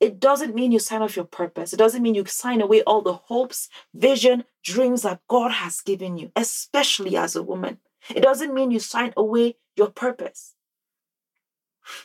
it 0.00 0.18
doesn't 0.20 0.54
mean 0.54 0.72
you 0.72 0.78
sign 0.78 1.02
off 1.02 1.16
your 1.16 1.24
purpose. 1.24 1.72
It 1.72 1.78
doesn't 1.78 2.02
mean 2.02 2.14
you 2.14 2.24
sign 2.26 2.60
away 2.60 2.82
all 2.82 3.02
the 3.02 3.14
hopes, 3.14 3.68
vision, 3.94 4.44
dreams 4.62 5.02
that 5.02 5.20
God 5.28 5.52
has 5.52 5.80
given 5.80 6.18
you, 6.18 6.32
especially 6.34 7.16
as 7.16 7.36
a 7.36 7.42
woman. 7.42 7.78
It 8.14 8.22
doesn't 8.22 8.54
mean 8.54 8.70
you 8.70 8.80
sign 8.80 9.12
away 9.16 9.56
your 9.76 9.90
purpose. 9.90 10.54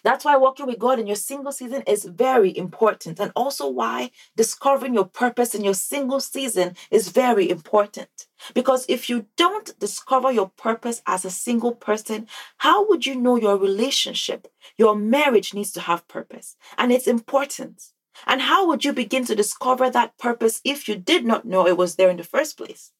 That's 0.03 0.25
why 0.25 0.37
walking 0.37 0.65
with 0.65 0.79
God 0.79 0.99
in 0.99 1.07
your 1.07 1.15
single 1.15 1.51
season 1.51 1.83
is 1.87 2.05
very 2.05 2.55
important, 2.57 3.19
and 3.19 3.31
also 3.35 3.67
why 3.69 4.11
discovering 4.35 4.93
your 4.93 5.05
purpose 5.05 5.55
in 5.55 5.63
your 5.63 5.73
single 5.73 6.19
season 6.19 6.75
is 6.91 7.09
very 7.09 7.49
important. 7.49 8.27
Because 8.53 8.85
if 8.87 9.09
you 9.09 9.25
don't 9.37 9.77
discover 9.79 10.31
your 10.31 10.49
purpose 10.49 11.01
as 11.05 11.25
a 11.25 11.31
single 11.31 11.73
person, 11.73 12.27
how 12.57 12.87
would 12.87 13.05
you 13.05 13.15
know 13.15 13.35
your 13.35 13.57
relationship, 13.57 14.47
your 14.77 14.95
marriage 14.95 15.53
needs 15.53 15.71
to 15.73 15.81
have 15.81 16.07
purpose? 16.07 16.55
And 16.77 16.91
it's 16.91 17.07
important. 17.07 17.91
And 18.25 18.41
how 18.41 18.67
would 18.67 18.83
you 18.83 18.93
begin 18.93 19.25
to 19.25 19.35
discover 19.35 19.89
that 19.89 20.17
purpose 20.17 20.61
if 20.63 20.87
you 20.87 20.95
did 20.95 21.25
not 21.25 21.45
know 21.45 21.67
it 21.67 21.77
was 21.77 21.95
there 21.95 22.09
in 22.09 22.17
the 22.17 22.23
first 22.23 22.57
place? 22.57 22.91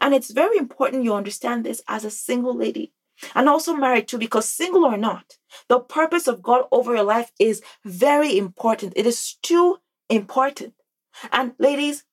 And 0.00 0.14
it's 0.14 0.30
very 0.30 0.58
important 0.58 1.04
you 1.04 1.14
understand 1.14 1.64
this 1.64 1.82
as 1.88 2.04
a 2.04 2.10
single 2.10 2.54
lady 2.54 2.92
and 3.34 3.48
also 3.48 3.74
married 3.74 4.08
too, 4.08 4.18
because 4.18 4.48
single 4.48 4.84
or 4.84 4.96
not, 4.96 5.38
the 5.68 5.80
purpose 5.80 6.26
of 6.26 6.42
God 6.42 6.64
over 6.70 6.94
your 6.94 7.04
life 7.04 7.32
is 7.38 7.62
very 7.84 8.36
important. 8.36 8.92
It 8.96 9.06
is 9.06 9.34
too 9.42 9.78
important. 10.08 10.74
And 11.32 11.54
ladies, 11.58 12.04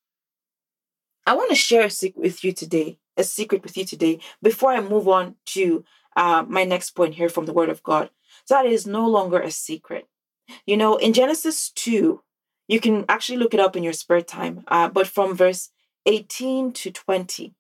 I 1.25 1.35
want 1.35 1.49
to 1.49 1.55
share 1.55 1.85
a 1.85 1.89
secret 1.89 2.21
with 2.21 2.43
you 2.43 2.51
today, 2.51 2.97
a 3.17 3.23
secret 3.23 3.63
with 3.63 3.77
you 3.77 3.85
today, 3.85 4.19
before 4.41 4.71
I 4.71 4.81
move 4.81 5.07
on 5.07 5.35
to 5.47 5.83
uh, 6.15 6.45
my 6.47 6.63
next 6.63 6.91
point 6.91 7.15
here 7.15 7.29
from 7.29 7.45
the 7.45 7.53
Word 7.53 7.69
of 7.69 7.83
God. 7.83 8.09
So 8.45 8.55
that 8.55 8.65
is 8.65 8.85
no 8.85 9.07
longer 9.07 9.39
a 9.39 9.51
secret. 9.51 10.07
You 10.65 10.77
know, 10.77 10.97
in 10.97 11.13
Genesis 11.13 11.71
2, 11.71 12.21
you 12.67 12.79
can 12.79 13.05
actually 13.09 13.37
look 13.37 13.53
it 13.53 13.59
up 13.59 13.75
in 13.75 13.83
your 13.83 13.93
spare 13.93 14.21
time, 14.21 14.63
uh, 14.67 14.89
but 14.89 15.07
from 15.07 15.35
verse 15.35 15.69
18 16.05 16.73
to 16.73 16.91
20, 16.91 17.53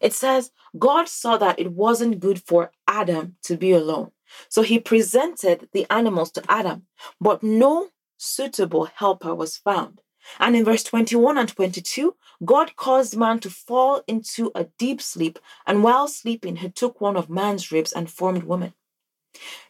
it 0.00 0.12
says, 0.12 0.50
God 0.78 1.08
saw 1.08 1.36
that 1.36 1.58
it 1.58 1.72
wasn't 1.72 2.20
good 2.20 2.42
for 2.42 2.72
Adam 2.86 3.36
to 3.44 3.56
be 3.56 3.72
alone. 3.72 4.10
So 4.48 4.62
he 4.62 4.78
presented 4.78 5.68
the 5.72 5.86
animals 5.90 6.30
to 6.32 6.42
Adam, 6.48 6.86
but 7.20 7.42
no 7.42 7.88
suitable 8.16 8.86
helper 8.86 9.34
was 9.34 9.56
found. 9.56 10.00
And 10.38 10.54
in 10.54 10.64
verse 10.64 10.84
21 10.84 11.36
and 11.36 11.48
22, 11.48 12.14
God 12.44 12.76
caused 12.76 13.16
man 13.16 13.40
to 13.40 13.50
fall 13.50 14.02
into 14.06 14.50
a 14.54 14.64
deep 14.78 15.02
sleep, 15.02 15.38
and 15.66 15.82
while 15.82 16.08
sleeping, 16.08 16.56
he 16.56 16.70
took 16.70 17.00
one 17.00 17.16
of 17.16 17.28
man's 17.28 17.72
ribs 17.72 17.92
and 17.92 18.10
formed 18.10 18.44
woman. 18.44 18.74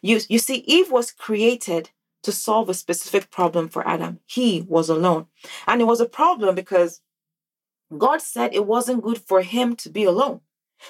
You, 0.01 0.19
you 0.29 0.39
see, 0.39 0.57
Eve 0.67 0.91
was 0.91 1.11
created 1.11 1.89
to 2.23 2.31
solve 2.31 2.69
a 2.69 2.73
specific 2.73 3.29
problem 3.29 3.69
for 3.69 3.87
Adam. 3.87 4.19
He 4.25 4.65
was 4.67 4.89
alone. 4.89 5.27
And 5.67 5.81
it 5.81 5.85
was 5.85 5.99
a 5.99 6.05
problem 6.05 6.55
because 6.55 7.01
God 7.99 8.21
said 8.21 8.53
it 8.53 8.65
wasn't 8.65 9.03
good 9.03 9.19
for 9.19 9.41
him 9.41 9.75
to 9.77 9.89
be 9.89 10.03
alone. 10.03 10.41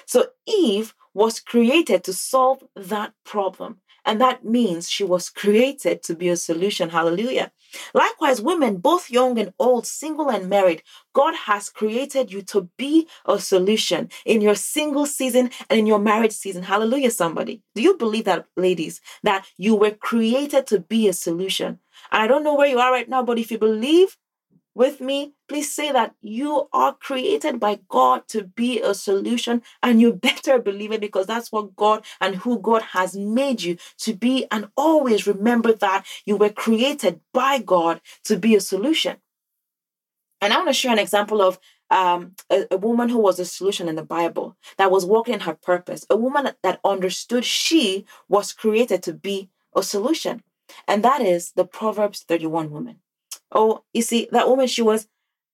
So 0.06 0.26
Eve 0.46 0.94
was 1.12 1.40
created 1.40 2.02
to 2.04 2.12
solve 2.12 2.64
that 2.74 3.14
problem. 3.24 3.80
And 4.04 4.20
that 4.20 4.44
means 4.44 4.90
she 4.90 5.02
was 5.04 5.30
created 5.30 6.02
to 6.02 6.14
be 6.14 6.28
a 6.28 6.36
solution. 6.36 6.90
Hallelujah. 6.90 7.52
Likewise, 7.94 8.40
women, 8.40 8.76
both 8.76 9.10
young 9.10 9.38
and 9.38 9.54
old, 9.58 9.86
single 9.86 10.30
and 10.30 10.48
married, 10.48 10.82
God 11.14 11.34
has 11.34 11.70
created 11.70 12.30
you 12.30 12.42
to 12.42 12.68
be 12.76 13.08
a 13.24 13.38
solution 13.38 14.10
in 14.26 14.42
your 14.42 14.54
single 14.54 15.06
season 15.06 15.50
and 15.70 15.80
in 15.80 15.86
your 15.86 15.98
marriage 15.98 16.32
season. 16.32 16.64
Hallelujah, 16.64 17.10
somebody. 17.10 17.62
Do 17.74 17.82
you 17.82 17.96
believe 17.96 18.26
that, 18.26 18.46
ladies, 18.56 19.00
that 19.22 19.46
you 19.56 19.74
were 19.74 19.92
created 19.92 20.66
to 20.68 20.80
be 20.80 21.08
a 21.08 21.14
solution? 21.14 21.78
I 22.10 22.26
don't 22.26 22.44
know 22.44 22.54
where 22.54 22.68
you 22.68 22.78
are 22.78 22.92
right 22.92 23.08
now, 23.08 23.22
but 23.22 23.38
if 23.38 23.50
you 23.50 23.58
believe 23.58 24.16
with 24.74 25.00
me, 25.00 25.34
please 25.48 25.72
say 25.72 25.92
that 25.92 26.14
you 26.20 26.68
are 26.72 26.94
created 26.94 27.60
by 27.60 27.80
God 27.88 28.26
to 28.28 28.44
be 28.44 28.80
a 28.80 28.94
solution, 28.94 29.62
and 29.82 30.00
you 30.00 30.12
better 30.28 30.58
believe 30.58 30.92
it 30.92 31.00
because 31.00 31.26
that's 31.26 31.52
what 31.52 31.76
God 31.76 32.04
and 32.20 32.36
who 32.36 32.58
God 32.58 32.82
has 32.82 33.16
made 33.16 33.62
you 33.62 33.76
to 33.98 34.14
be. 34.14 34.46
And 34.50 34.68
always 34.76 35.26
remember 35.26 35.72
that 35.74 36.06
you 36.26 36.36
were 36.36 36.50
created 36.50 37.20
by 37.32 37.58
God 37.58 38.00
to 38.24 38.38
be 38.38 38.54
a 38.54 38.60
solution. 38.60 39.18
And 40.40 40.52
I 40.52 40.56
want 40.56 40.68
to 40.68 40.74
share 40.74 40.92
an 40.92 40.98
example 40.98 41.40
of 41.40 41.58
um, 41.90 42.32
a, 42.50 42.66
a, 42.70 42.76
woman 42.76 43.08
who 43.08 43.18
was 43.18 43.38
a 43.38 43.44
solution 43.44 43.88
in 43.88 43.94
the 43.94 44.02
Bible, 44.02 44.56
that 44.78 44.90
was 44.90 45.06
walking 45.06 45.34
in 45.34 45.40
her 45.40 45.54
purpose, 45.54 46.04
a 46.10 46.16
woman 46.16 46.50
that 46.62 46.80
understood 46.84 47.44
she 47.44 48.04
was 48.28 48.52
created 48.52 49.02
to 49.04 49.12
be 49.12 49.50
a 49.76 49.82
solution. 49.82 50.42
And 50.88 51.04
that 51.04 51.20
is 51.20 51.52
the 51.52 51.64
Proverbs 51.64 52.24
31 52.26 52.70
woman. 52.70 53.00
Oh, 53.54 53.84
you 53.92 54.02
see, 54.02 54.28
that 54.32 54.48
woman, 54.48 54.66
she 54.66 54.82
was 54.82 55.08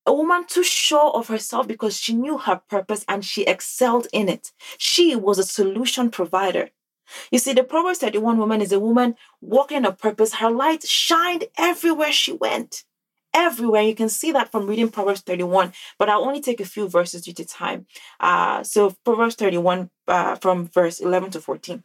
a 0.06 0.14
woman 0.14 0.46
too 0.46 0.64
sure 0.64 1.10
of 1.12 1.28
herself 1.28 1.68
because 1.68 1.98
she 1.98 2.14
knew 2.14 2.38
her 2.38 2.62
purpose 2.68 3.04
and 3.08 3.24
she 3.24 3.44
excelled 3.44 4.08
in 4.12 4.28
it. 4.28 4.52
She 4.78 5.16
was 5.16 5.38
a 5.38 5.44
solution 5.44 6.10
provider. 6.10 6.70
You 7.30 7.38
see, 7.38 7.52
the 7.54 7.64
Proverbs 7.64 7.98
31 7.98 8.38
woman 8.38 8.62
is 8.62 8.72
a 8.72 8.80
woman 8.80 9.16
walking 9.40 9.84
a 9.84 9.92
purpose. 9.92 10.34
Her 10.34 10.50
light 10.50 10.86
shined 10.86 11.46
everywhere 11.58 12.12
she 12.12 12.32
went. 12.32 12.84
Everywhere. 13.34 13.82
You 13.82 13.94
can 13.94 14.08
see 14.08 14.32
that 14.32 14.50
from 14.52 14.66
reading 14.66 14.90
Proverbs 14.90 15.20
31, 15.22 15.72
but 15.98 16.08
I'll 16.08 16.24
only 16.24 16.40
take 16.40 16.60
a 16.60 16.64
few 16.64 16.88
verses 16.88 17.22
due 17.22 17.34
to 17.34 17.44
time. 17.44 17.86
Uh, 18.20 18.62
so, 18.64 18.96
Proverbs 19.04 19.36
31 19.36 19.90
uh, 20.08 20.36
from 20.36 20.68
verse 20.68 21.00
11 21.00 21.30
to 21.32 21.40
14. 21.40 21.84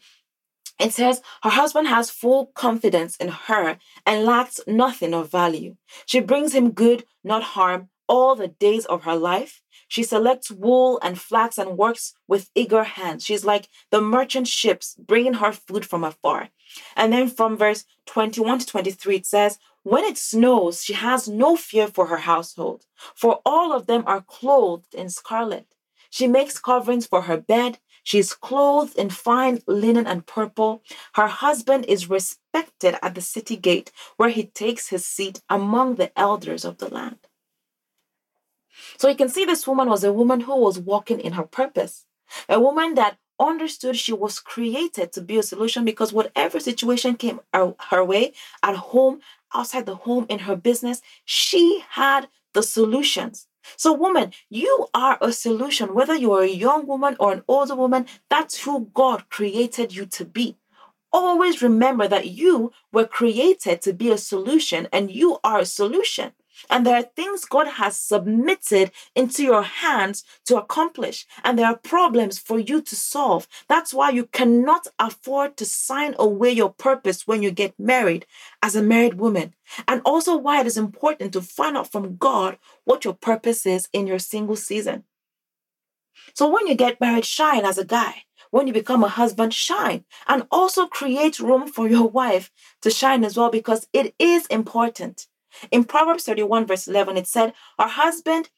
It 0.80 0.94
says, 0.94 1.22
Her 1.44 1.52
husband 1.52 1.88
has 1.88 2.12
full 2.12 2.48
confidence 2.48 3.16
in 3.16 3.30
her 3.30 3.78
and 4.06 4.26
lacks 4.26 4.60
nothing 4.68 5.14
of 5.14 5.32
value. 5.32 5.76
She 6.06 6.20
brings 6.20 6.54
him 6.54 6.72
good, 6.72 7.06
not 7.24 7.44
harm, 7.44 7.90
all 8.08 8.36
the 8.36 8.50
days 8.50 8.86
of 8.86 9.04
her 9.04 9.16
life. 9.16 9.62
She 9.88 10.04
selects 10.04 10.52
wool 10.52 11.00
and 11.02 11.20
flax 11.20 11.58
and 11.58 11.78
works 11.78 12.14
with 12.28 12.50
eager 12.56 12.84
hands. 12.84 13.24
She's 13.24 13.46
like 13.46 13.70
the 13.92 14.02
merchant 14.02 14.48
ships 14.48 14.96
bringing 15.00 15.36
her 15.36 15.52
food 15.52 15.86
from 15.86 16.04
afar. 16.04 16.50
And 16.96 17.14
then 17.14 17.30
from 17.30 17.58
verse 17.58 17.86
21 18.08 18.60
to 18.60 18.66
23, 18.66 19.16
it 19.16 19.26
says, 19.26 19.60
When 19.84 20.04
it 20.04 20.18
snows, 20.18 20.84
she 20.84 20.94
has 20.94 21.28
no 21.28 21.56
fear 21.56 21.88
for 21.88 22.08
her 22.08 22.18
household, 22.18 22.86
for 23.16 23.40
all 23.46 23.72
of 23.72 23.88
them 23.88 24.04
are 24.08 24.22
clothed 24.22 24.94
in 24.94 25.10
scarlet. 25.10 25.68
She 26.10 26.28
makes 26.28 26.60
coverings 26.60 27.06
for 27.06 27.24
her 27.24 27.38
bed. 27.38 27.80
She 28.06 28.20
is 28.20 28.36
clothed 28.36 28.96
in 28.98 29.10
fine 29.10 29.64
linen 29.66 30.06
and 30.06 30.28
purple. 30.28 30.84
Her 31.16 31.28
husband 31.28 31.86
is 31.86 32.08
respected 32.08 33.00
at 33.02 33.16
the 33.16 33.22
city 33.22 33.58
gate, 33.58 33.92
where 34.16 34.30
he 34.30 34.44
takes 34.44 34.90
his 34.90 35.04
seat 35.04 35.42
among 35.50 35.96
the 35.96 36.18
elders 36.18 36.64
of 36.64 36.78
the 36.78 36.88
land. 36.88 37.18
So 38.98 39.10
you 39.10 39.16
can 39.16 39.28
see 39.28 39.44
this 39.44 39.68
woman 39.68 39.90
was 39.90 40.04
a 40.04 40.14
woman 40.14 40.42
who 40.42 40.56
was 40.56 40.80
walking 40.80 41.20
in 41.20 41.34
her 41.34 41.46
purpose, 41.46 42.06
a 42.48 42.60
woman 42.60 42.94
that 42.94 43.18
understood 43.40 43.98
she 43.98 44.14
was 44.14 44.40
created 44.40 45.12
to 45.14 45.22
be 45.22 45.38
a 45.40 45.44
solution 45.44 45.84
because 45.84 46.14
whatever 46.14 46.60
situation 46.60 47.16
came 47.16 47.40
her 47.54 48.06
way 48.06 48.34
at 48.62 48.76
home, 48.76 49.20
outside 49.52 49.88
the 49.88 49.96
home, 49.96 50.28
in 50.30 50.40
her 50.40 50.56
business, 50.56 51.02
she 51.26 51.84
had 51.90 52.28
the 52.54 52.62
solutions. 52.62 53.48
So, 53.78 53.94
woman, 53.94 54.32
you 54.50 54.88
are 54.94 55.18
a 55.22 55.32
solution. 55.32 55.94
Whether 55.94 56.16
you 56.16 56.32
are 56.34 56.44
a 56.44 56.48
young 56.48 56.88
woman 56.88 57.16
or 57.20 57.34
an 57.34 57.44
older 57.48 57.76
woman, 57.76 58.06
that's 58.30 58.64
who 58.64 58.90
God 58.94 59.30
created 59.30 59.96
you 59.96 60.06
to 60.08 60.26
be. 60.26 60.58
Always 61.14 61.62
remember 61.62 62.08
that 62.08 62.28
you 62.28 62.72
were 62.92 63.06
created 63.08 63.82
to 63.84 63.94
be 63.94 64.12
a 64.12 64.18
solution 64.18 64.88
and 64.92 65.12
you 65.12 65.40
are 65.44 65.60
a 65.60 65.66
solution. 65.66 66.34
And 66.70 66.86
there 66.86 66.96
are 66.96 67.04
things 67.04 67.46
God 67.46 67.68
has 67.68 68.00
submitted 68.00 68.92
into 69.16 69.44
your 69.44 69.64
hands 69.64 70.24
to 70.46 70.58
accomplish. 70.58 71.26
And 71.44 71.58
there 71.58 71.68
are 71.68 71.78
problems 71.78 72.40
for 72.40 72.60
you 72.60 72.82
to 72.82 72.96
solve. 72.96 73.48
That's 73.68 73.94
why 73.94 74.12
you 74.12 74.26
cannot 74.26 74.88
afford 75.00 75.58
to 75.58 75.66
sign 75.66 76.16
away 76.18 76.52
your 76.52 76.72
purpose 76.72 77.28
when 77.28 77.44
you 77.44 77.52
get 77.52 77.78
married 77.80 78.26
as 78.62 78.76
a 78.76 78.82
married 78.82 79.16
woman. 79.16 79.54
And 79.88 80.02
also 80.06 80.38
why 80.38 80.62
it 80.62 80.68
is 80.68 80.78
important 80.78 81.34
to 81.34 81.42
find 81.42 81.78
out 81.78 81.92
from 81.92 82.18
God 82.18 82.58
what 82.84 83.04
your 83.04 83.14
purpose 83.14 83.66
is 83.66 83.90
in 83.94 84.08
your 84.08 84.20
single 84.20 84.56
season. 84.56 85.04
So 86.34 86.50
when 86.50 86.68
you 86.68 86.76
get 86.76 87.00
married, 87.00 87.26
shine 87.26 87.66
as 87.66 87.78
a 87.78 87.86
guy. 87.86 88.24
When 88.52 88.68
you 88.68 88.74
become 88.74 89.04
a 89.04 89.10
husband, 89.10 89.54
shine. 89.54 90.06
And 90.28 90.48
also 90.52 90.88
create 90.88 91.40
room 91.40 91.68
for 91.68 91.88
your 91.88 92.08
wife 92.22 92.52
to 92.82 92.90
shine 92.90 93.24
as 93.24 93.38
well 93.38 93.50
because 93.50 93.88
it 93.94 94.16
is 94.20 94.46
important. 94.48 95.28
In 95.72 95.84
Proverbs 95.84 96.24
31, 96.26 96.66
verse 96.66 96.88
11, 96.88 97.18
it 97.18 97.28
said, 97.28 97.54
Her 97.80 97.88
husband 97.88 98.50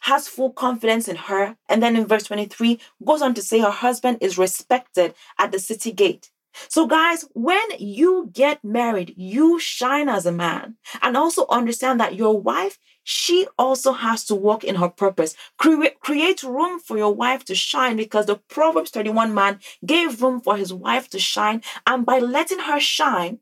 has 0.00 0.28
full 0.28 0.50
confidence 0.50 1.08
in 1.08 1.16
her. 1.16 1.56
And 1.68 1.82
then 1.82 1.96
in 1.96 2.06
verse 2.06 2.24
23, 2.24 2.80
goes 3.04 3.22
on 3.22 3.34
to 3.34 3.42
say, 3.42 3.60
Her 3.60 3.70
husband 3.70 4.18
is 4.20 4.38
respected 4.38 5.14
at 5.38 5.52
the 5.52 5.58
city 5.58 5.92
gate. 5.92 6.30
So, 6.68 6.86
guys, 6.86 7.24
when 7.32 7.62
you 7.78 8.28
get 8.32 8.64
married, 8.64 9.14
you 9.16 9.60
shine 9.60 10.08
as 10.08 10.26
a 10.26 10.32
man. 10.32 10.76
And 11.00 11.16
also 11.16 11.46
understand 11.48 12.00
that 12.00 12.16
your 12.16 12.40
wife, 12.40 12.78
she 13.04 13.46
also 13.58 13.92
has 13.92 14.24
to 14.24 14.34
walk 14.34 14.64
in 14.64 14.74
her 14.76 14.88
purpose. 14.88 15.36
Cre- 15.58 15.94
create 16.00 16.42
room 16.42 16.80
for 16.80 16.98
your 16.98 17.14
wife 17.14 17.44
to 17.46 17.54
shine 17.54 17.96
because 17.96 18.26
the 18.26 18.36
Proverbs 18.48 18.90
31 18.90 19.32
man 19.32 19.60
gave 19.86 20.20
room 20.22 20.40
for 20.40 20.56
his 20.56 20.72
wife 20.72 21.08
to 21.10 21.18
shine. 21.20 21.62
And 21.86 22.04
by 22.04 22.18
letting 22.18 22.60
her 22.60 22.80
shine, 22.80 23.38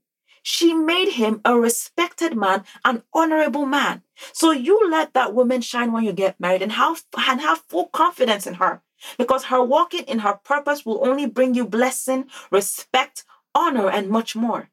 she 0.49 0.73
made 0.73 1.11
him 1.11 1.43
a 1.45 1.61
respected 1.61 2.35
man, 2.35 2.65
an 2.83 3.03
honorable 3.13 3.67
man. 3.67 4.03
So 4.33 4.51
you 4.51 4.91
let 4.91 5.13
that 5.13 5.35
woman 5.35 5.61
shine 5.61 5.93
when 5.93 6.05
you 6.05 6.13
get 6.15 6.41
married 6.41 6.63
and 6.63 6.73
have, 6.73 7.05
and 7.29 7.43
have 7.43 7.65
full 7.69 7.89
confidence 7.89 8.47
in 8.47 8.55
her 8.55 8.81
because 9.19 9.45
her 9.45 9.63
walking 9.63 10.05
in 10.05 10.21
her 10.21 10.41
purpose 10.43 10.87
will 10.87 11.07
only 11.07 11.27
bring 11.27 11.55
you 11.55 11.67
blessing, 11.67 12.31
respect, 12.51 13.25
honor, 13.55 13.91
and 13.91 14.09
much 14.09 14.35
more. 14.35 14.71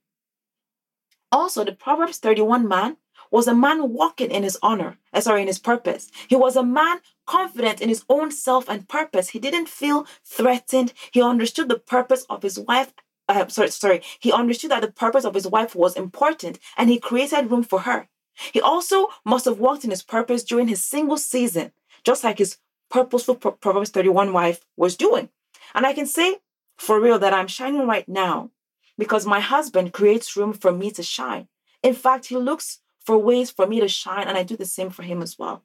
Also, 1.29 1.65
the 1.65 1.73
Proverbs 1.73 2.19
31 2.19 2.65
man 2.65 2.95
was 3.29 3.45
a 3.45 3.53
man 3.53 3.91
walking 3.91 4.31
in 4.31 4.43
his 4.43 4.57
honor, 4.63 4.97
uh, 5.11 5.19
sorry, 5.19 5.41
in 5.41 5.47
his 5.47 5.59
purpose. 5.59 6.09
He 6.29 6.37
was 6.37 6.55
a 6.55 6.63
man 6.63 6.99
confident 7.27 7.81
in 7.81 7.89
his 7.89 8.05
own 8.07 8.31
self 8.31 8.69
and 8.69 8.87
purpose. 8.87 9.29
He 9.29 9.39
didn't 9.39 9.67
feel 9.67 10.07
threatened. 10.23 10.93
He 11.11 11.21
understood 11.21 11.67
the 11.67 11.79
purpose 11.79 12.25
of 12.29 12.43
his 12.43 12.57
wife 12.57 12.93
uh, 13.27 13.47
sorry, 13.47 13.69
sorry, 13.69 14.01
he 14.19 14.31
understood 14.31 14.71
that 14.71 14.81
the 14.81 14.91
purpose 14.91 15.25
of 15.25 15.33
his 15.33 15.47
wife 15.47 15.75
was 15.75 15.95
important 15.95 16.59
and 16.77 16.89
he 16.89 16.99
created 16.99 17.49
room 17.49 17.63
for 17.63 17.81
her. 17.81 18.07
He 18.53 18.61
also 18.61 19.07
must 19.25 19.45
have 19.45 19.59
walked 19.59 19.83
in 19.83 19.89
his 19.89 20.03
purpose 20.03 20.43
during 20.43 20.67
his 20.67 20.83
single 20.83 21.17
season, 21.17 21.71
just 22.03 22.23
like 22.23 22.37
his 22.37 22.57
purposeful 22.89 23.35
Proverbs 23.35 23.89
31 23.89 24.33
wife 24.33 24.61
was 24.77 24.95
doing. 24.95 25.29
And 25.73 25.85
I 25.85 25.93
can 25.93 26.05
say 26.05 26.37
for 26.77 26.99
real 26.99 27.19
that 27.19 27.33
I'm 27.33 27.47
shining 27.47 27.87
right 27.87 28.07
now 28.07 28.51
because 28.97 29.25
my 29.25 29.39
husband 29.39 29.93
creates 29.93 30.35
room 30.35 30.53
for 30.53 30.71
me 30.71 30.91
to 30.91 31.03
shine. 31.03 31.47
In 31.81 31.93
fact, 31.93 32.27
he 32.27 32.37
looks 32.37 32.79
for 33.05 33.17
ways 33.17 33.51
for 33.51 33.67
me 33.67 33.79
to 33.79 33.87
shine, 33.87 34.27
and 34.27 34.37
I 34.37 34.43
do 34.43 34.57
the 34.57 34.65
same 34.65 34.89
for 34.89 35.03
him 35.03 35.21
as 35.21 35.37
well. 35.37 35.63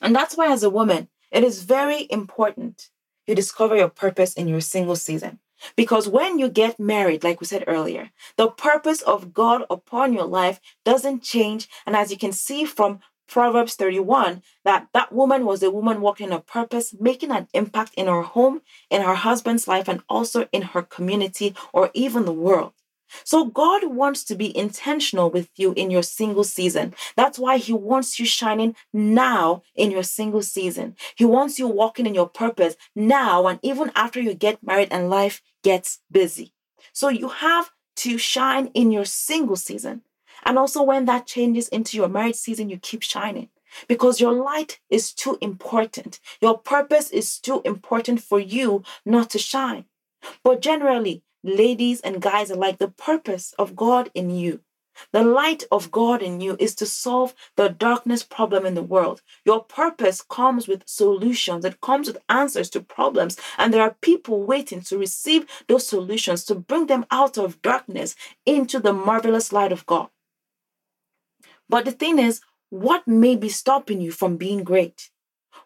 And 0.00 0.14
that's 0.14 0.36
why, 0.36 0.52
as 0.52 0.62
a 0.62 0.70
woman, 0.70 1.08
it 1.30 1.42
is 1.42 1.64
very 1.64 2.06
important 2.10 2.90
you 3.26 3.34
discover 3.34 3.76
your 3.76 3.90
purpose 3.90 4.34
in 4.34 4.48
your 4.48 4.62
single 4.62 4.96
season. 4.96 5.38
Because 5.76 6.08
when 6.08 6.38
you 6.38 6.48
get 6.48 6.78
married, 6.78 7.24
like 7.24 7.40
we 7.40 7.46
said 7.46 7.64
earlier, 7.66 8.10
the 8.36 8.48
purpose 8.48 9.02
of 9.02 9.32
God 9.32 9.64
upon 9.70 10.12
your 10.12 10.26
life 10.26 10.60
doesn't 10.84 11.22
change. 11.22 11.68
And 11.86 11.96
as 11.96 12.10
you 12.10 12.16
can 12.16 12.32
see 12.32 12.64
from 12.64 13.00
Proverbs 13.28 13.74
31, 13.74 14.42
that 14.64 14.88
that 14.94 15.12
woman 15.12 15.44
was 15.44 15.62
a 15.62 15.70
woman 15.70 16.00
walking 16.00 16.32
a 16.32 16.40
purpose, 16.40 16.94
making 16.98 17.30
an 17.30 17.46
impact 17.52 17.92
in 17.94 18.06
her 18.06 18.22
home, 18.22 18.62
in 18.90 19.02
her 19.02 19.14
husband's 19.14 19.68
life, 19.68 19.86
and 19.86 20.02
also 20.08 20.48
in 20.50 20.62
her 20.62 20.82
community 20.82 21.54
or 21.72 21.90
even 21.92 22.24
the 22.24 22.32
world. 22.32 22.72
So 23.24 23.46
God 23.46 23.84
wants 23.84 24.24
to 24.24 24.34
be 24.34 24.56
intentional 24.56 25.30
with 25.30 25.50
you 25.56 25.72
in 25.76 25.90
your 25.90 26.02
single 26.02 26.44
season. 26.44 26.94
That's 27.16 27.38
why 27.38 27.58
he 27.58 27.72
wants 27.72 28.18
you 28.18 28.26
shining 28.26 28.76
now 28.92 29.62
in 29.74 29.90
your 29.90 30.02
single 30.02 30.42
season. 30.42 30.96
He 31.16 31.24
wants 31.24 31.58
you 31.58 31.68
walking 31.68 32.06
in 32.06 32.14
your 32.14 32.28
purpose 32.28 32.76
now 32.94 33.46
and 33.46 33.58
even 33.62 33.90
after 33.94 34.20
you 34.20 34.34
get 34.34 34.62
married 34.62 34.88
and 34.90 35.10
life 35.10 35.42
gets 35.62 36.00
busy. 36.10 36.52
So 36.92 37.08
you 37.08 37.28
have 37.28 37.70
to 37.96 38.18
shine 38.18 38.70
in 38.74 38.90
your 38.90 39.04
single 39.04 39.56
season. 39.56 40.02
And 40.44 40.58
also 40.58 40.82
when 40.82 41.04
that 41.06 41.26
changes 41.26 41.68
into 41.68 41.96
your 41.96 42.08
married 42.08 42.36
season, 42.36 42.70
you 42.70 42.78
keep 42.78 43.02
shining 43.02 43.48
because 43.88 44.20
your 44.20 44.32
light 44.32 44.80
is 44.88 45.12
too 45.12 45.36
important. 45.40 46.20
Your 46.40 46.58
purpose 46.58 47.10
is 47.10 47.38
too 47.38 47.60
important 47.64 48.22
for 48.22 48.38
you 48.38 48.82
not 49.04 49.30
to 49.30 49.38
shine. 49.38 49.84
But 50.42 50.60
generally, 50.60 51.22
ladies 51.42 52.00
and 52.00 52.22
guys 52.22 52.50
alike, 52.50 52.78
the 52.78 52.88
purpose 52.88 53.54
of 53.58 53.76
God 53.76 54.10
in 54.14 54.30
you. 54.30 54.60
The 55.12 55.22
light 55.22 55.64
of 55.70 55.90
God 55.90 56.22
in 56.22 56.40
you 56.40 56.56
is 56.58 56.74
to 56.76 56.86
solve 56.86 57.34
the 57.56 57.68
darkness 57.68 58.22
problem 58.22 58.66
in 58.66 58.74
the 58.74 58.82
world. 58.82 59.22
Your 59.44 59.62
purpose 59.62 60.22
comes 60.22 60.66
with 60.66 60.88
solutions, 60.88 61.64
it 61.64 61.80
comes 61.80 62.08
with 62.08 62.18
answers 62.28 62.68
to 62.70 62.80
problems, 62.80 63.36
and 63.56 63.72
there 63.72 63.82
are 63.82 63.96
people 64.00 64.42
waiting 64.42 64.80
to 64.82 64.98
receive 64.98 65.46
those 65.68 65.86
solutions 65.86 66.44
to 66.46 66.54
bring 66.54 66.86
them 66.86 67.06
out 67.10 67.38
of 67.38 67.62
darkness 67.62 68.16
into 68.44 68.80
the 68.80 68.92
marvelous 68.92 69.52
light 69.52 69.72
of 69.72 69.86
God. 69.86 70.08
But 71.68 71.84
the 71.84 71.92
thing 71.92 72.18
is, 72.18 72.40
what 72.70 73.06
may 73.06 73.36
be 73.36 73.48
stopping 73.48 74.00
you 74.00 74.10
from 74.10 74.36
being 74.36 74.64
great? 74.64 75.10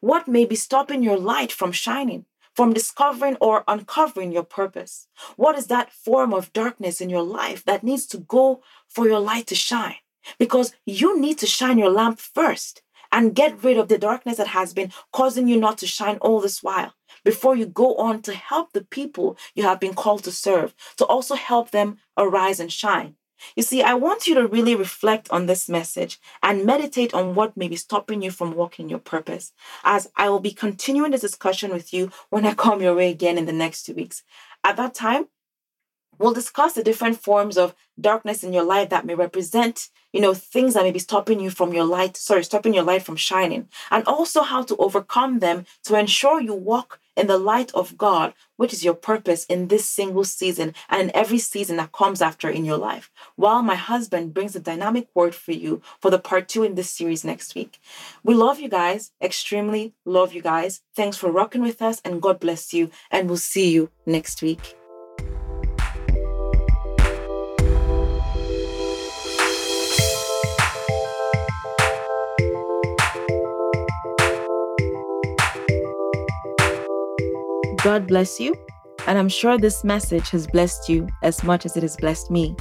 What 0.01 0.29
may 0.29 0.45
be 0.45 0.57
stopping 0.57 1.03
your 1.03 1.19
light 1.19 1.53
from 1.53 1.73
shining? 1.73 2.27
From 2.55 2.73
discovering 2.73 3.37
or 3.41 3.65
uncovering 3.69 4.33
your 4.33 4.45
purpose? 4.45 5.09
What 5.37 5.57
is 5.59 5.67
that 5.69 5.93
form 5.93 6.33
of 6.35 6.53
darkness 6.53 7.01
in 7.01 7.11
your 7.11 7.23
life 7.23 7.65
that 7.65 7.83
needs 7.85 8.07
to 8.09 8.19
go 8.19 8.63
for 8.89 9.07
your 9.07 9.21
light 9.21 9.47
to 9.49 9.55
shine? 9.55 9.97
Because 10.39 10.73
you 10.87 11.19
need 11.21 11.39
to 11.39 11.47
shine 11.47 11.79
your 11.79 11.91
lamp 11.91 12.21
first. 12.21 12.83
and 13.13 13.35
get 13.35 13.63
rid 13.63 13.77
of 13.77 13.89
the 13.89 13.99
darkness 13.99 14.39
that 14.39 14.49
has 14.49 14.73
been 14.73 14.91
causing 15.13 15.47
you 15.47 15.57
not 15.61 15.77
to 15.79 15.87
shine 15.87 16.17
all 16.23 16.41
this 16.41 16.63
while 16.63 16.95
before 17.25 17.55
you 17.55 17.67
go 17.67 17.95
on 17.97 18.23
to 18.23 18.35
help 18.35 18.73
the 18.73 18.85
people 18.85 19.37
you 19.55 19.63
have 19.63 19.79
been 19.79 19.95
called 19.95 20.25
to 20.25 20.33
serve, 20.33 20.75
to 20.97 21.05
also 21.05 21.35
help 21.35 21.71
them 21.71 21.99
arise 22.17 22.59
and 22.59 22.73
shine. 22.73 23.15
You 23.57 23.63
see, 23.63 23.83
I 23.83 23.95
want 23.95 24.27
you 24.27 24.35
to 24.35 24.47
really 24.47 24.75
reflect 24.75 25.31
on 25.31 25.47
this 25.47 25.69
message 25.69 26.21
and 26.43 26.65
meditate 26.65 27.15
on 27.15 27.35
what 27.35 27.57
may 27.57 27.69
be 27.69 27.77
stopping 27.77 28.23
you 28.23 28.31
from 28.31 28.55
walking 28.55 28.89
your 28.89 28.99
purpose. 28.99 29.53
As 29.85 30.11
I 30.17 30.29
will 30.29 30.41
be 30.41 30.53
continuing 30.53 31.11
this 31.11 31.21
discussion 31.21 31.71
with 31.73 31.93
you 31.93 32.11
when 32.31 32.47
I 32.47 32.55
come 32.65 32.83
your 32.83 32.95
way 32.95 33.11
again 33.11 33.39
in 33.39 33.47
the 33.47 33.53
next 33.53 33.85
two 33.85 33.95
weeks. 33.95 34.23
At 34.65 34.77
that 34.77 34.95
time, 34.95 35.27
we'll 36.19 36.33
discuss 36.33 36.75
the 36.75 36.85
different 36.85 37.21
forms 37.21 37.59
of 37.59 37.75
darkness 38.01 38.45
in 38.45 38.53
your 38.53 38.65
life 38.65 38.91
that 38.91 39.05
may 39.05 39.15
represent, 39.15 39.89
you 40.13 40.21
know, 40.21 40.35
things 40.35 40.75
that 40.75 40.85
may 40.85 40.91
be 40.91 40.99
stopping 40.99 41.41
you 41.41 41.51
from 41.51 41.73
your 41.73 41.85
light, 41.85 42.17
sorry, 42.17 42.45
stopping 42.45 42.75
your 42.75 42.85
light 42.85 43.03
from 43.03 43.17
shining, 43.17 43.69
and 43.91 44.05
also 44.07 44.43
how 44.43 44.63
to 44.63 44.77
overcome 44.77 45.41
them 45.41 45.65
to 45.85 45.99
ensure 45.99 46.41
you 46.41 46.55
walk 46.55 47.01
in 47.17 47.27
the 47.27 47.39
light 47.39 47.71
of 47.75 47.97
God, 47.97 48.35
which 48.57 48.73
is 48.73 48.85
your 48.85 48.95
purpose 48.95 49.45
in 49.47 49.69
this 49.69 49.89
single 49.89 50.25
season 50.25 50.75
and 50.89 51.03
in 51.03 51.17
every 51.17 51.39
season 51.39 51.77
that 51.77 51.93
comes 51.93 52.23
after 52.23 52.49
in 52.49 52.65
your 52.65 52.79
life. 52.79 53.11
While 53.37 53.63
my 53.63 53.75
husband 53.75 54.35
brings 54.35 54.57
a 54.57 54.61
dynamic 54.61 55.09
word 55.15 55.35
for 55.35 55.53
you 55.53 55.83
for 56.01 56.11
the 56.11 56.19
part 56.19 56.49
two 56.49 56.63
in 56.63 56.75
this 56.75 56.91
series 56.91 57.25
next 57.25 57.55
week. 57.55 57.81
We 58.23 58.35
love 58.35 58.61
you 58.61 58.69
guys, 58.69 59.13
extremely 59.21 59.95
love 60.05 60.33
you 60.33 60.43
guys. 60.43 60.81
Thanks 60.95 61.17
for 61.17 61.31
rocking 61.31 61.63
with 61.63 61.83
us, 61.83 62.01
and 62.05 62.23
God 62.23 62.41
bless 62.41 62.73
you. 62.73 62.91
And 63.11 63.29
we'll 63.29 63.37
see 63.37 63.71
you 63.73 63.91
next 64.07 64.43
week. 64.43 64.77
God 77.83 78.07
bless 78.07 78.39
you, 78.39 78.55
and 79.09 79.19
I'm 79.19 79.29
sure 79.29 79.59
this 79.59 79.83
message 79.83 80.31
has 80.31 80.47
blessed 80.47 80.89
you 80.89 81.09
as 81.25 81.43
much 81.43 81.67
as 81.67 81.77
it 81.77 81.83
has 81.83 81.97
blessed 81.97 82.31
me. 82.31 82.55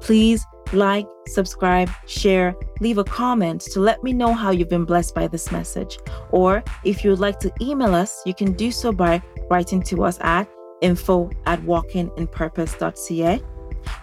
Please 0.00 0.46
like, 0.72 1.08
subscribe, 1.26 1.90
share, 2.06 2.54
leave 2.78 2.98
a 2.98 3.02
comment 3.02 3.62
to 3.62 3.80
let 3.80 4.04
me 4.04 4.12
know 4.12 4.32
how 4.32 4.52
you've 4.52 4.68
been 4.68 4.84
blessed 4.84 5.12
by 5.14 5.26
this 5.26 5.50
message. 5.50 5.98
Or 6.30 6.62
if 6.84 7.02
you 7.02 7.10
would 7.10 7.18
like 7.18 7.40
to 7.40 7.52
email 7.60 7.94
us, 7.94 8.22
you 8.24 8.32
can 8.32 8.52
do 8.52 8.70
so 8.70 8.92
by 8.92 9.20
writing 9.50 9.82
to 9.82 10.04
us 10.04 10.18
at 10.20 10.48
info 10.80 11.30
at 11.46 11.60
walkinginpurpose.ca. 11.62 13.42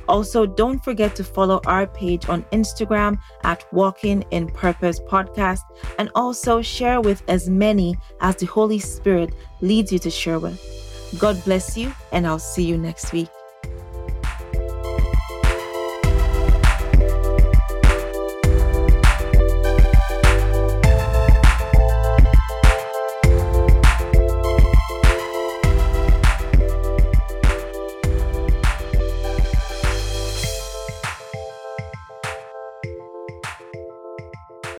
Also, 0.08 0.46
don't 0.46 0.84
forget 0.84 1.16
to 1.16 1.24
follow 1.24 1.62
our 1.66 1.88
page 1.88 2.30
on 2.30 2.44
Instagram 2.52 3.20
at 3.44 3.66
Walking 3.74 4.24
in 4.32 4.48
Purpose 4.48 5.00
Podcast 5.00 5.62
and 6.00 6.10
also 6.16 6.62
share 6.62 7.02
with 7.02 7.24
as 7.28 7.50
many 7.50 7.98
as 8.22 8.36
the 8.38 8.46
Holy 8.46 8.80
Spirit 8.80 9.34
leads 9.62 9.92
you 9.92 10.00
to 10.00 10.10
share 10.10 10.40
with. 10.40 10.60
God 11.20 11.42
bless 11.46 11.78
you, 11.78 11.94
and 12.12 12.28
I'll 12.28 12.40
see 12.40 12.64
you 12.64 12.78
next 12.78 13.14
week. 13.14 13.30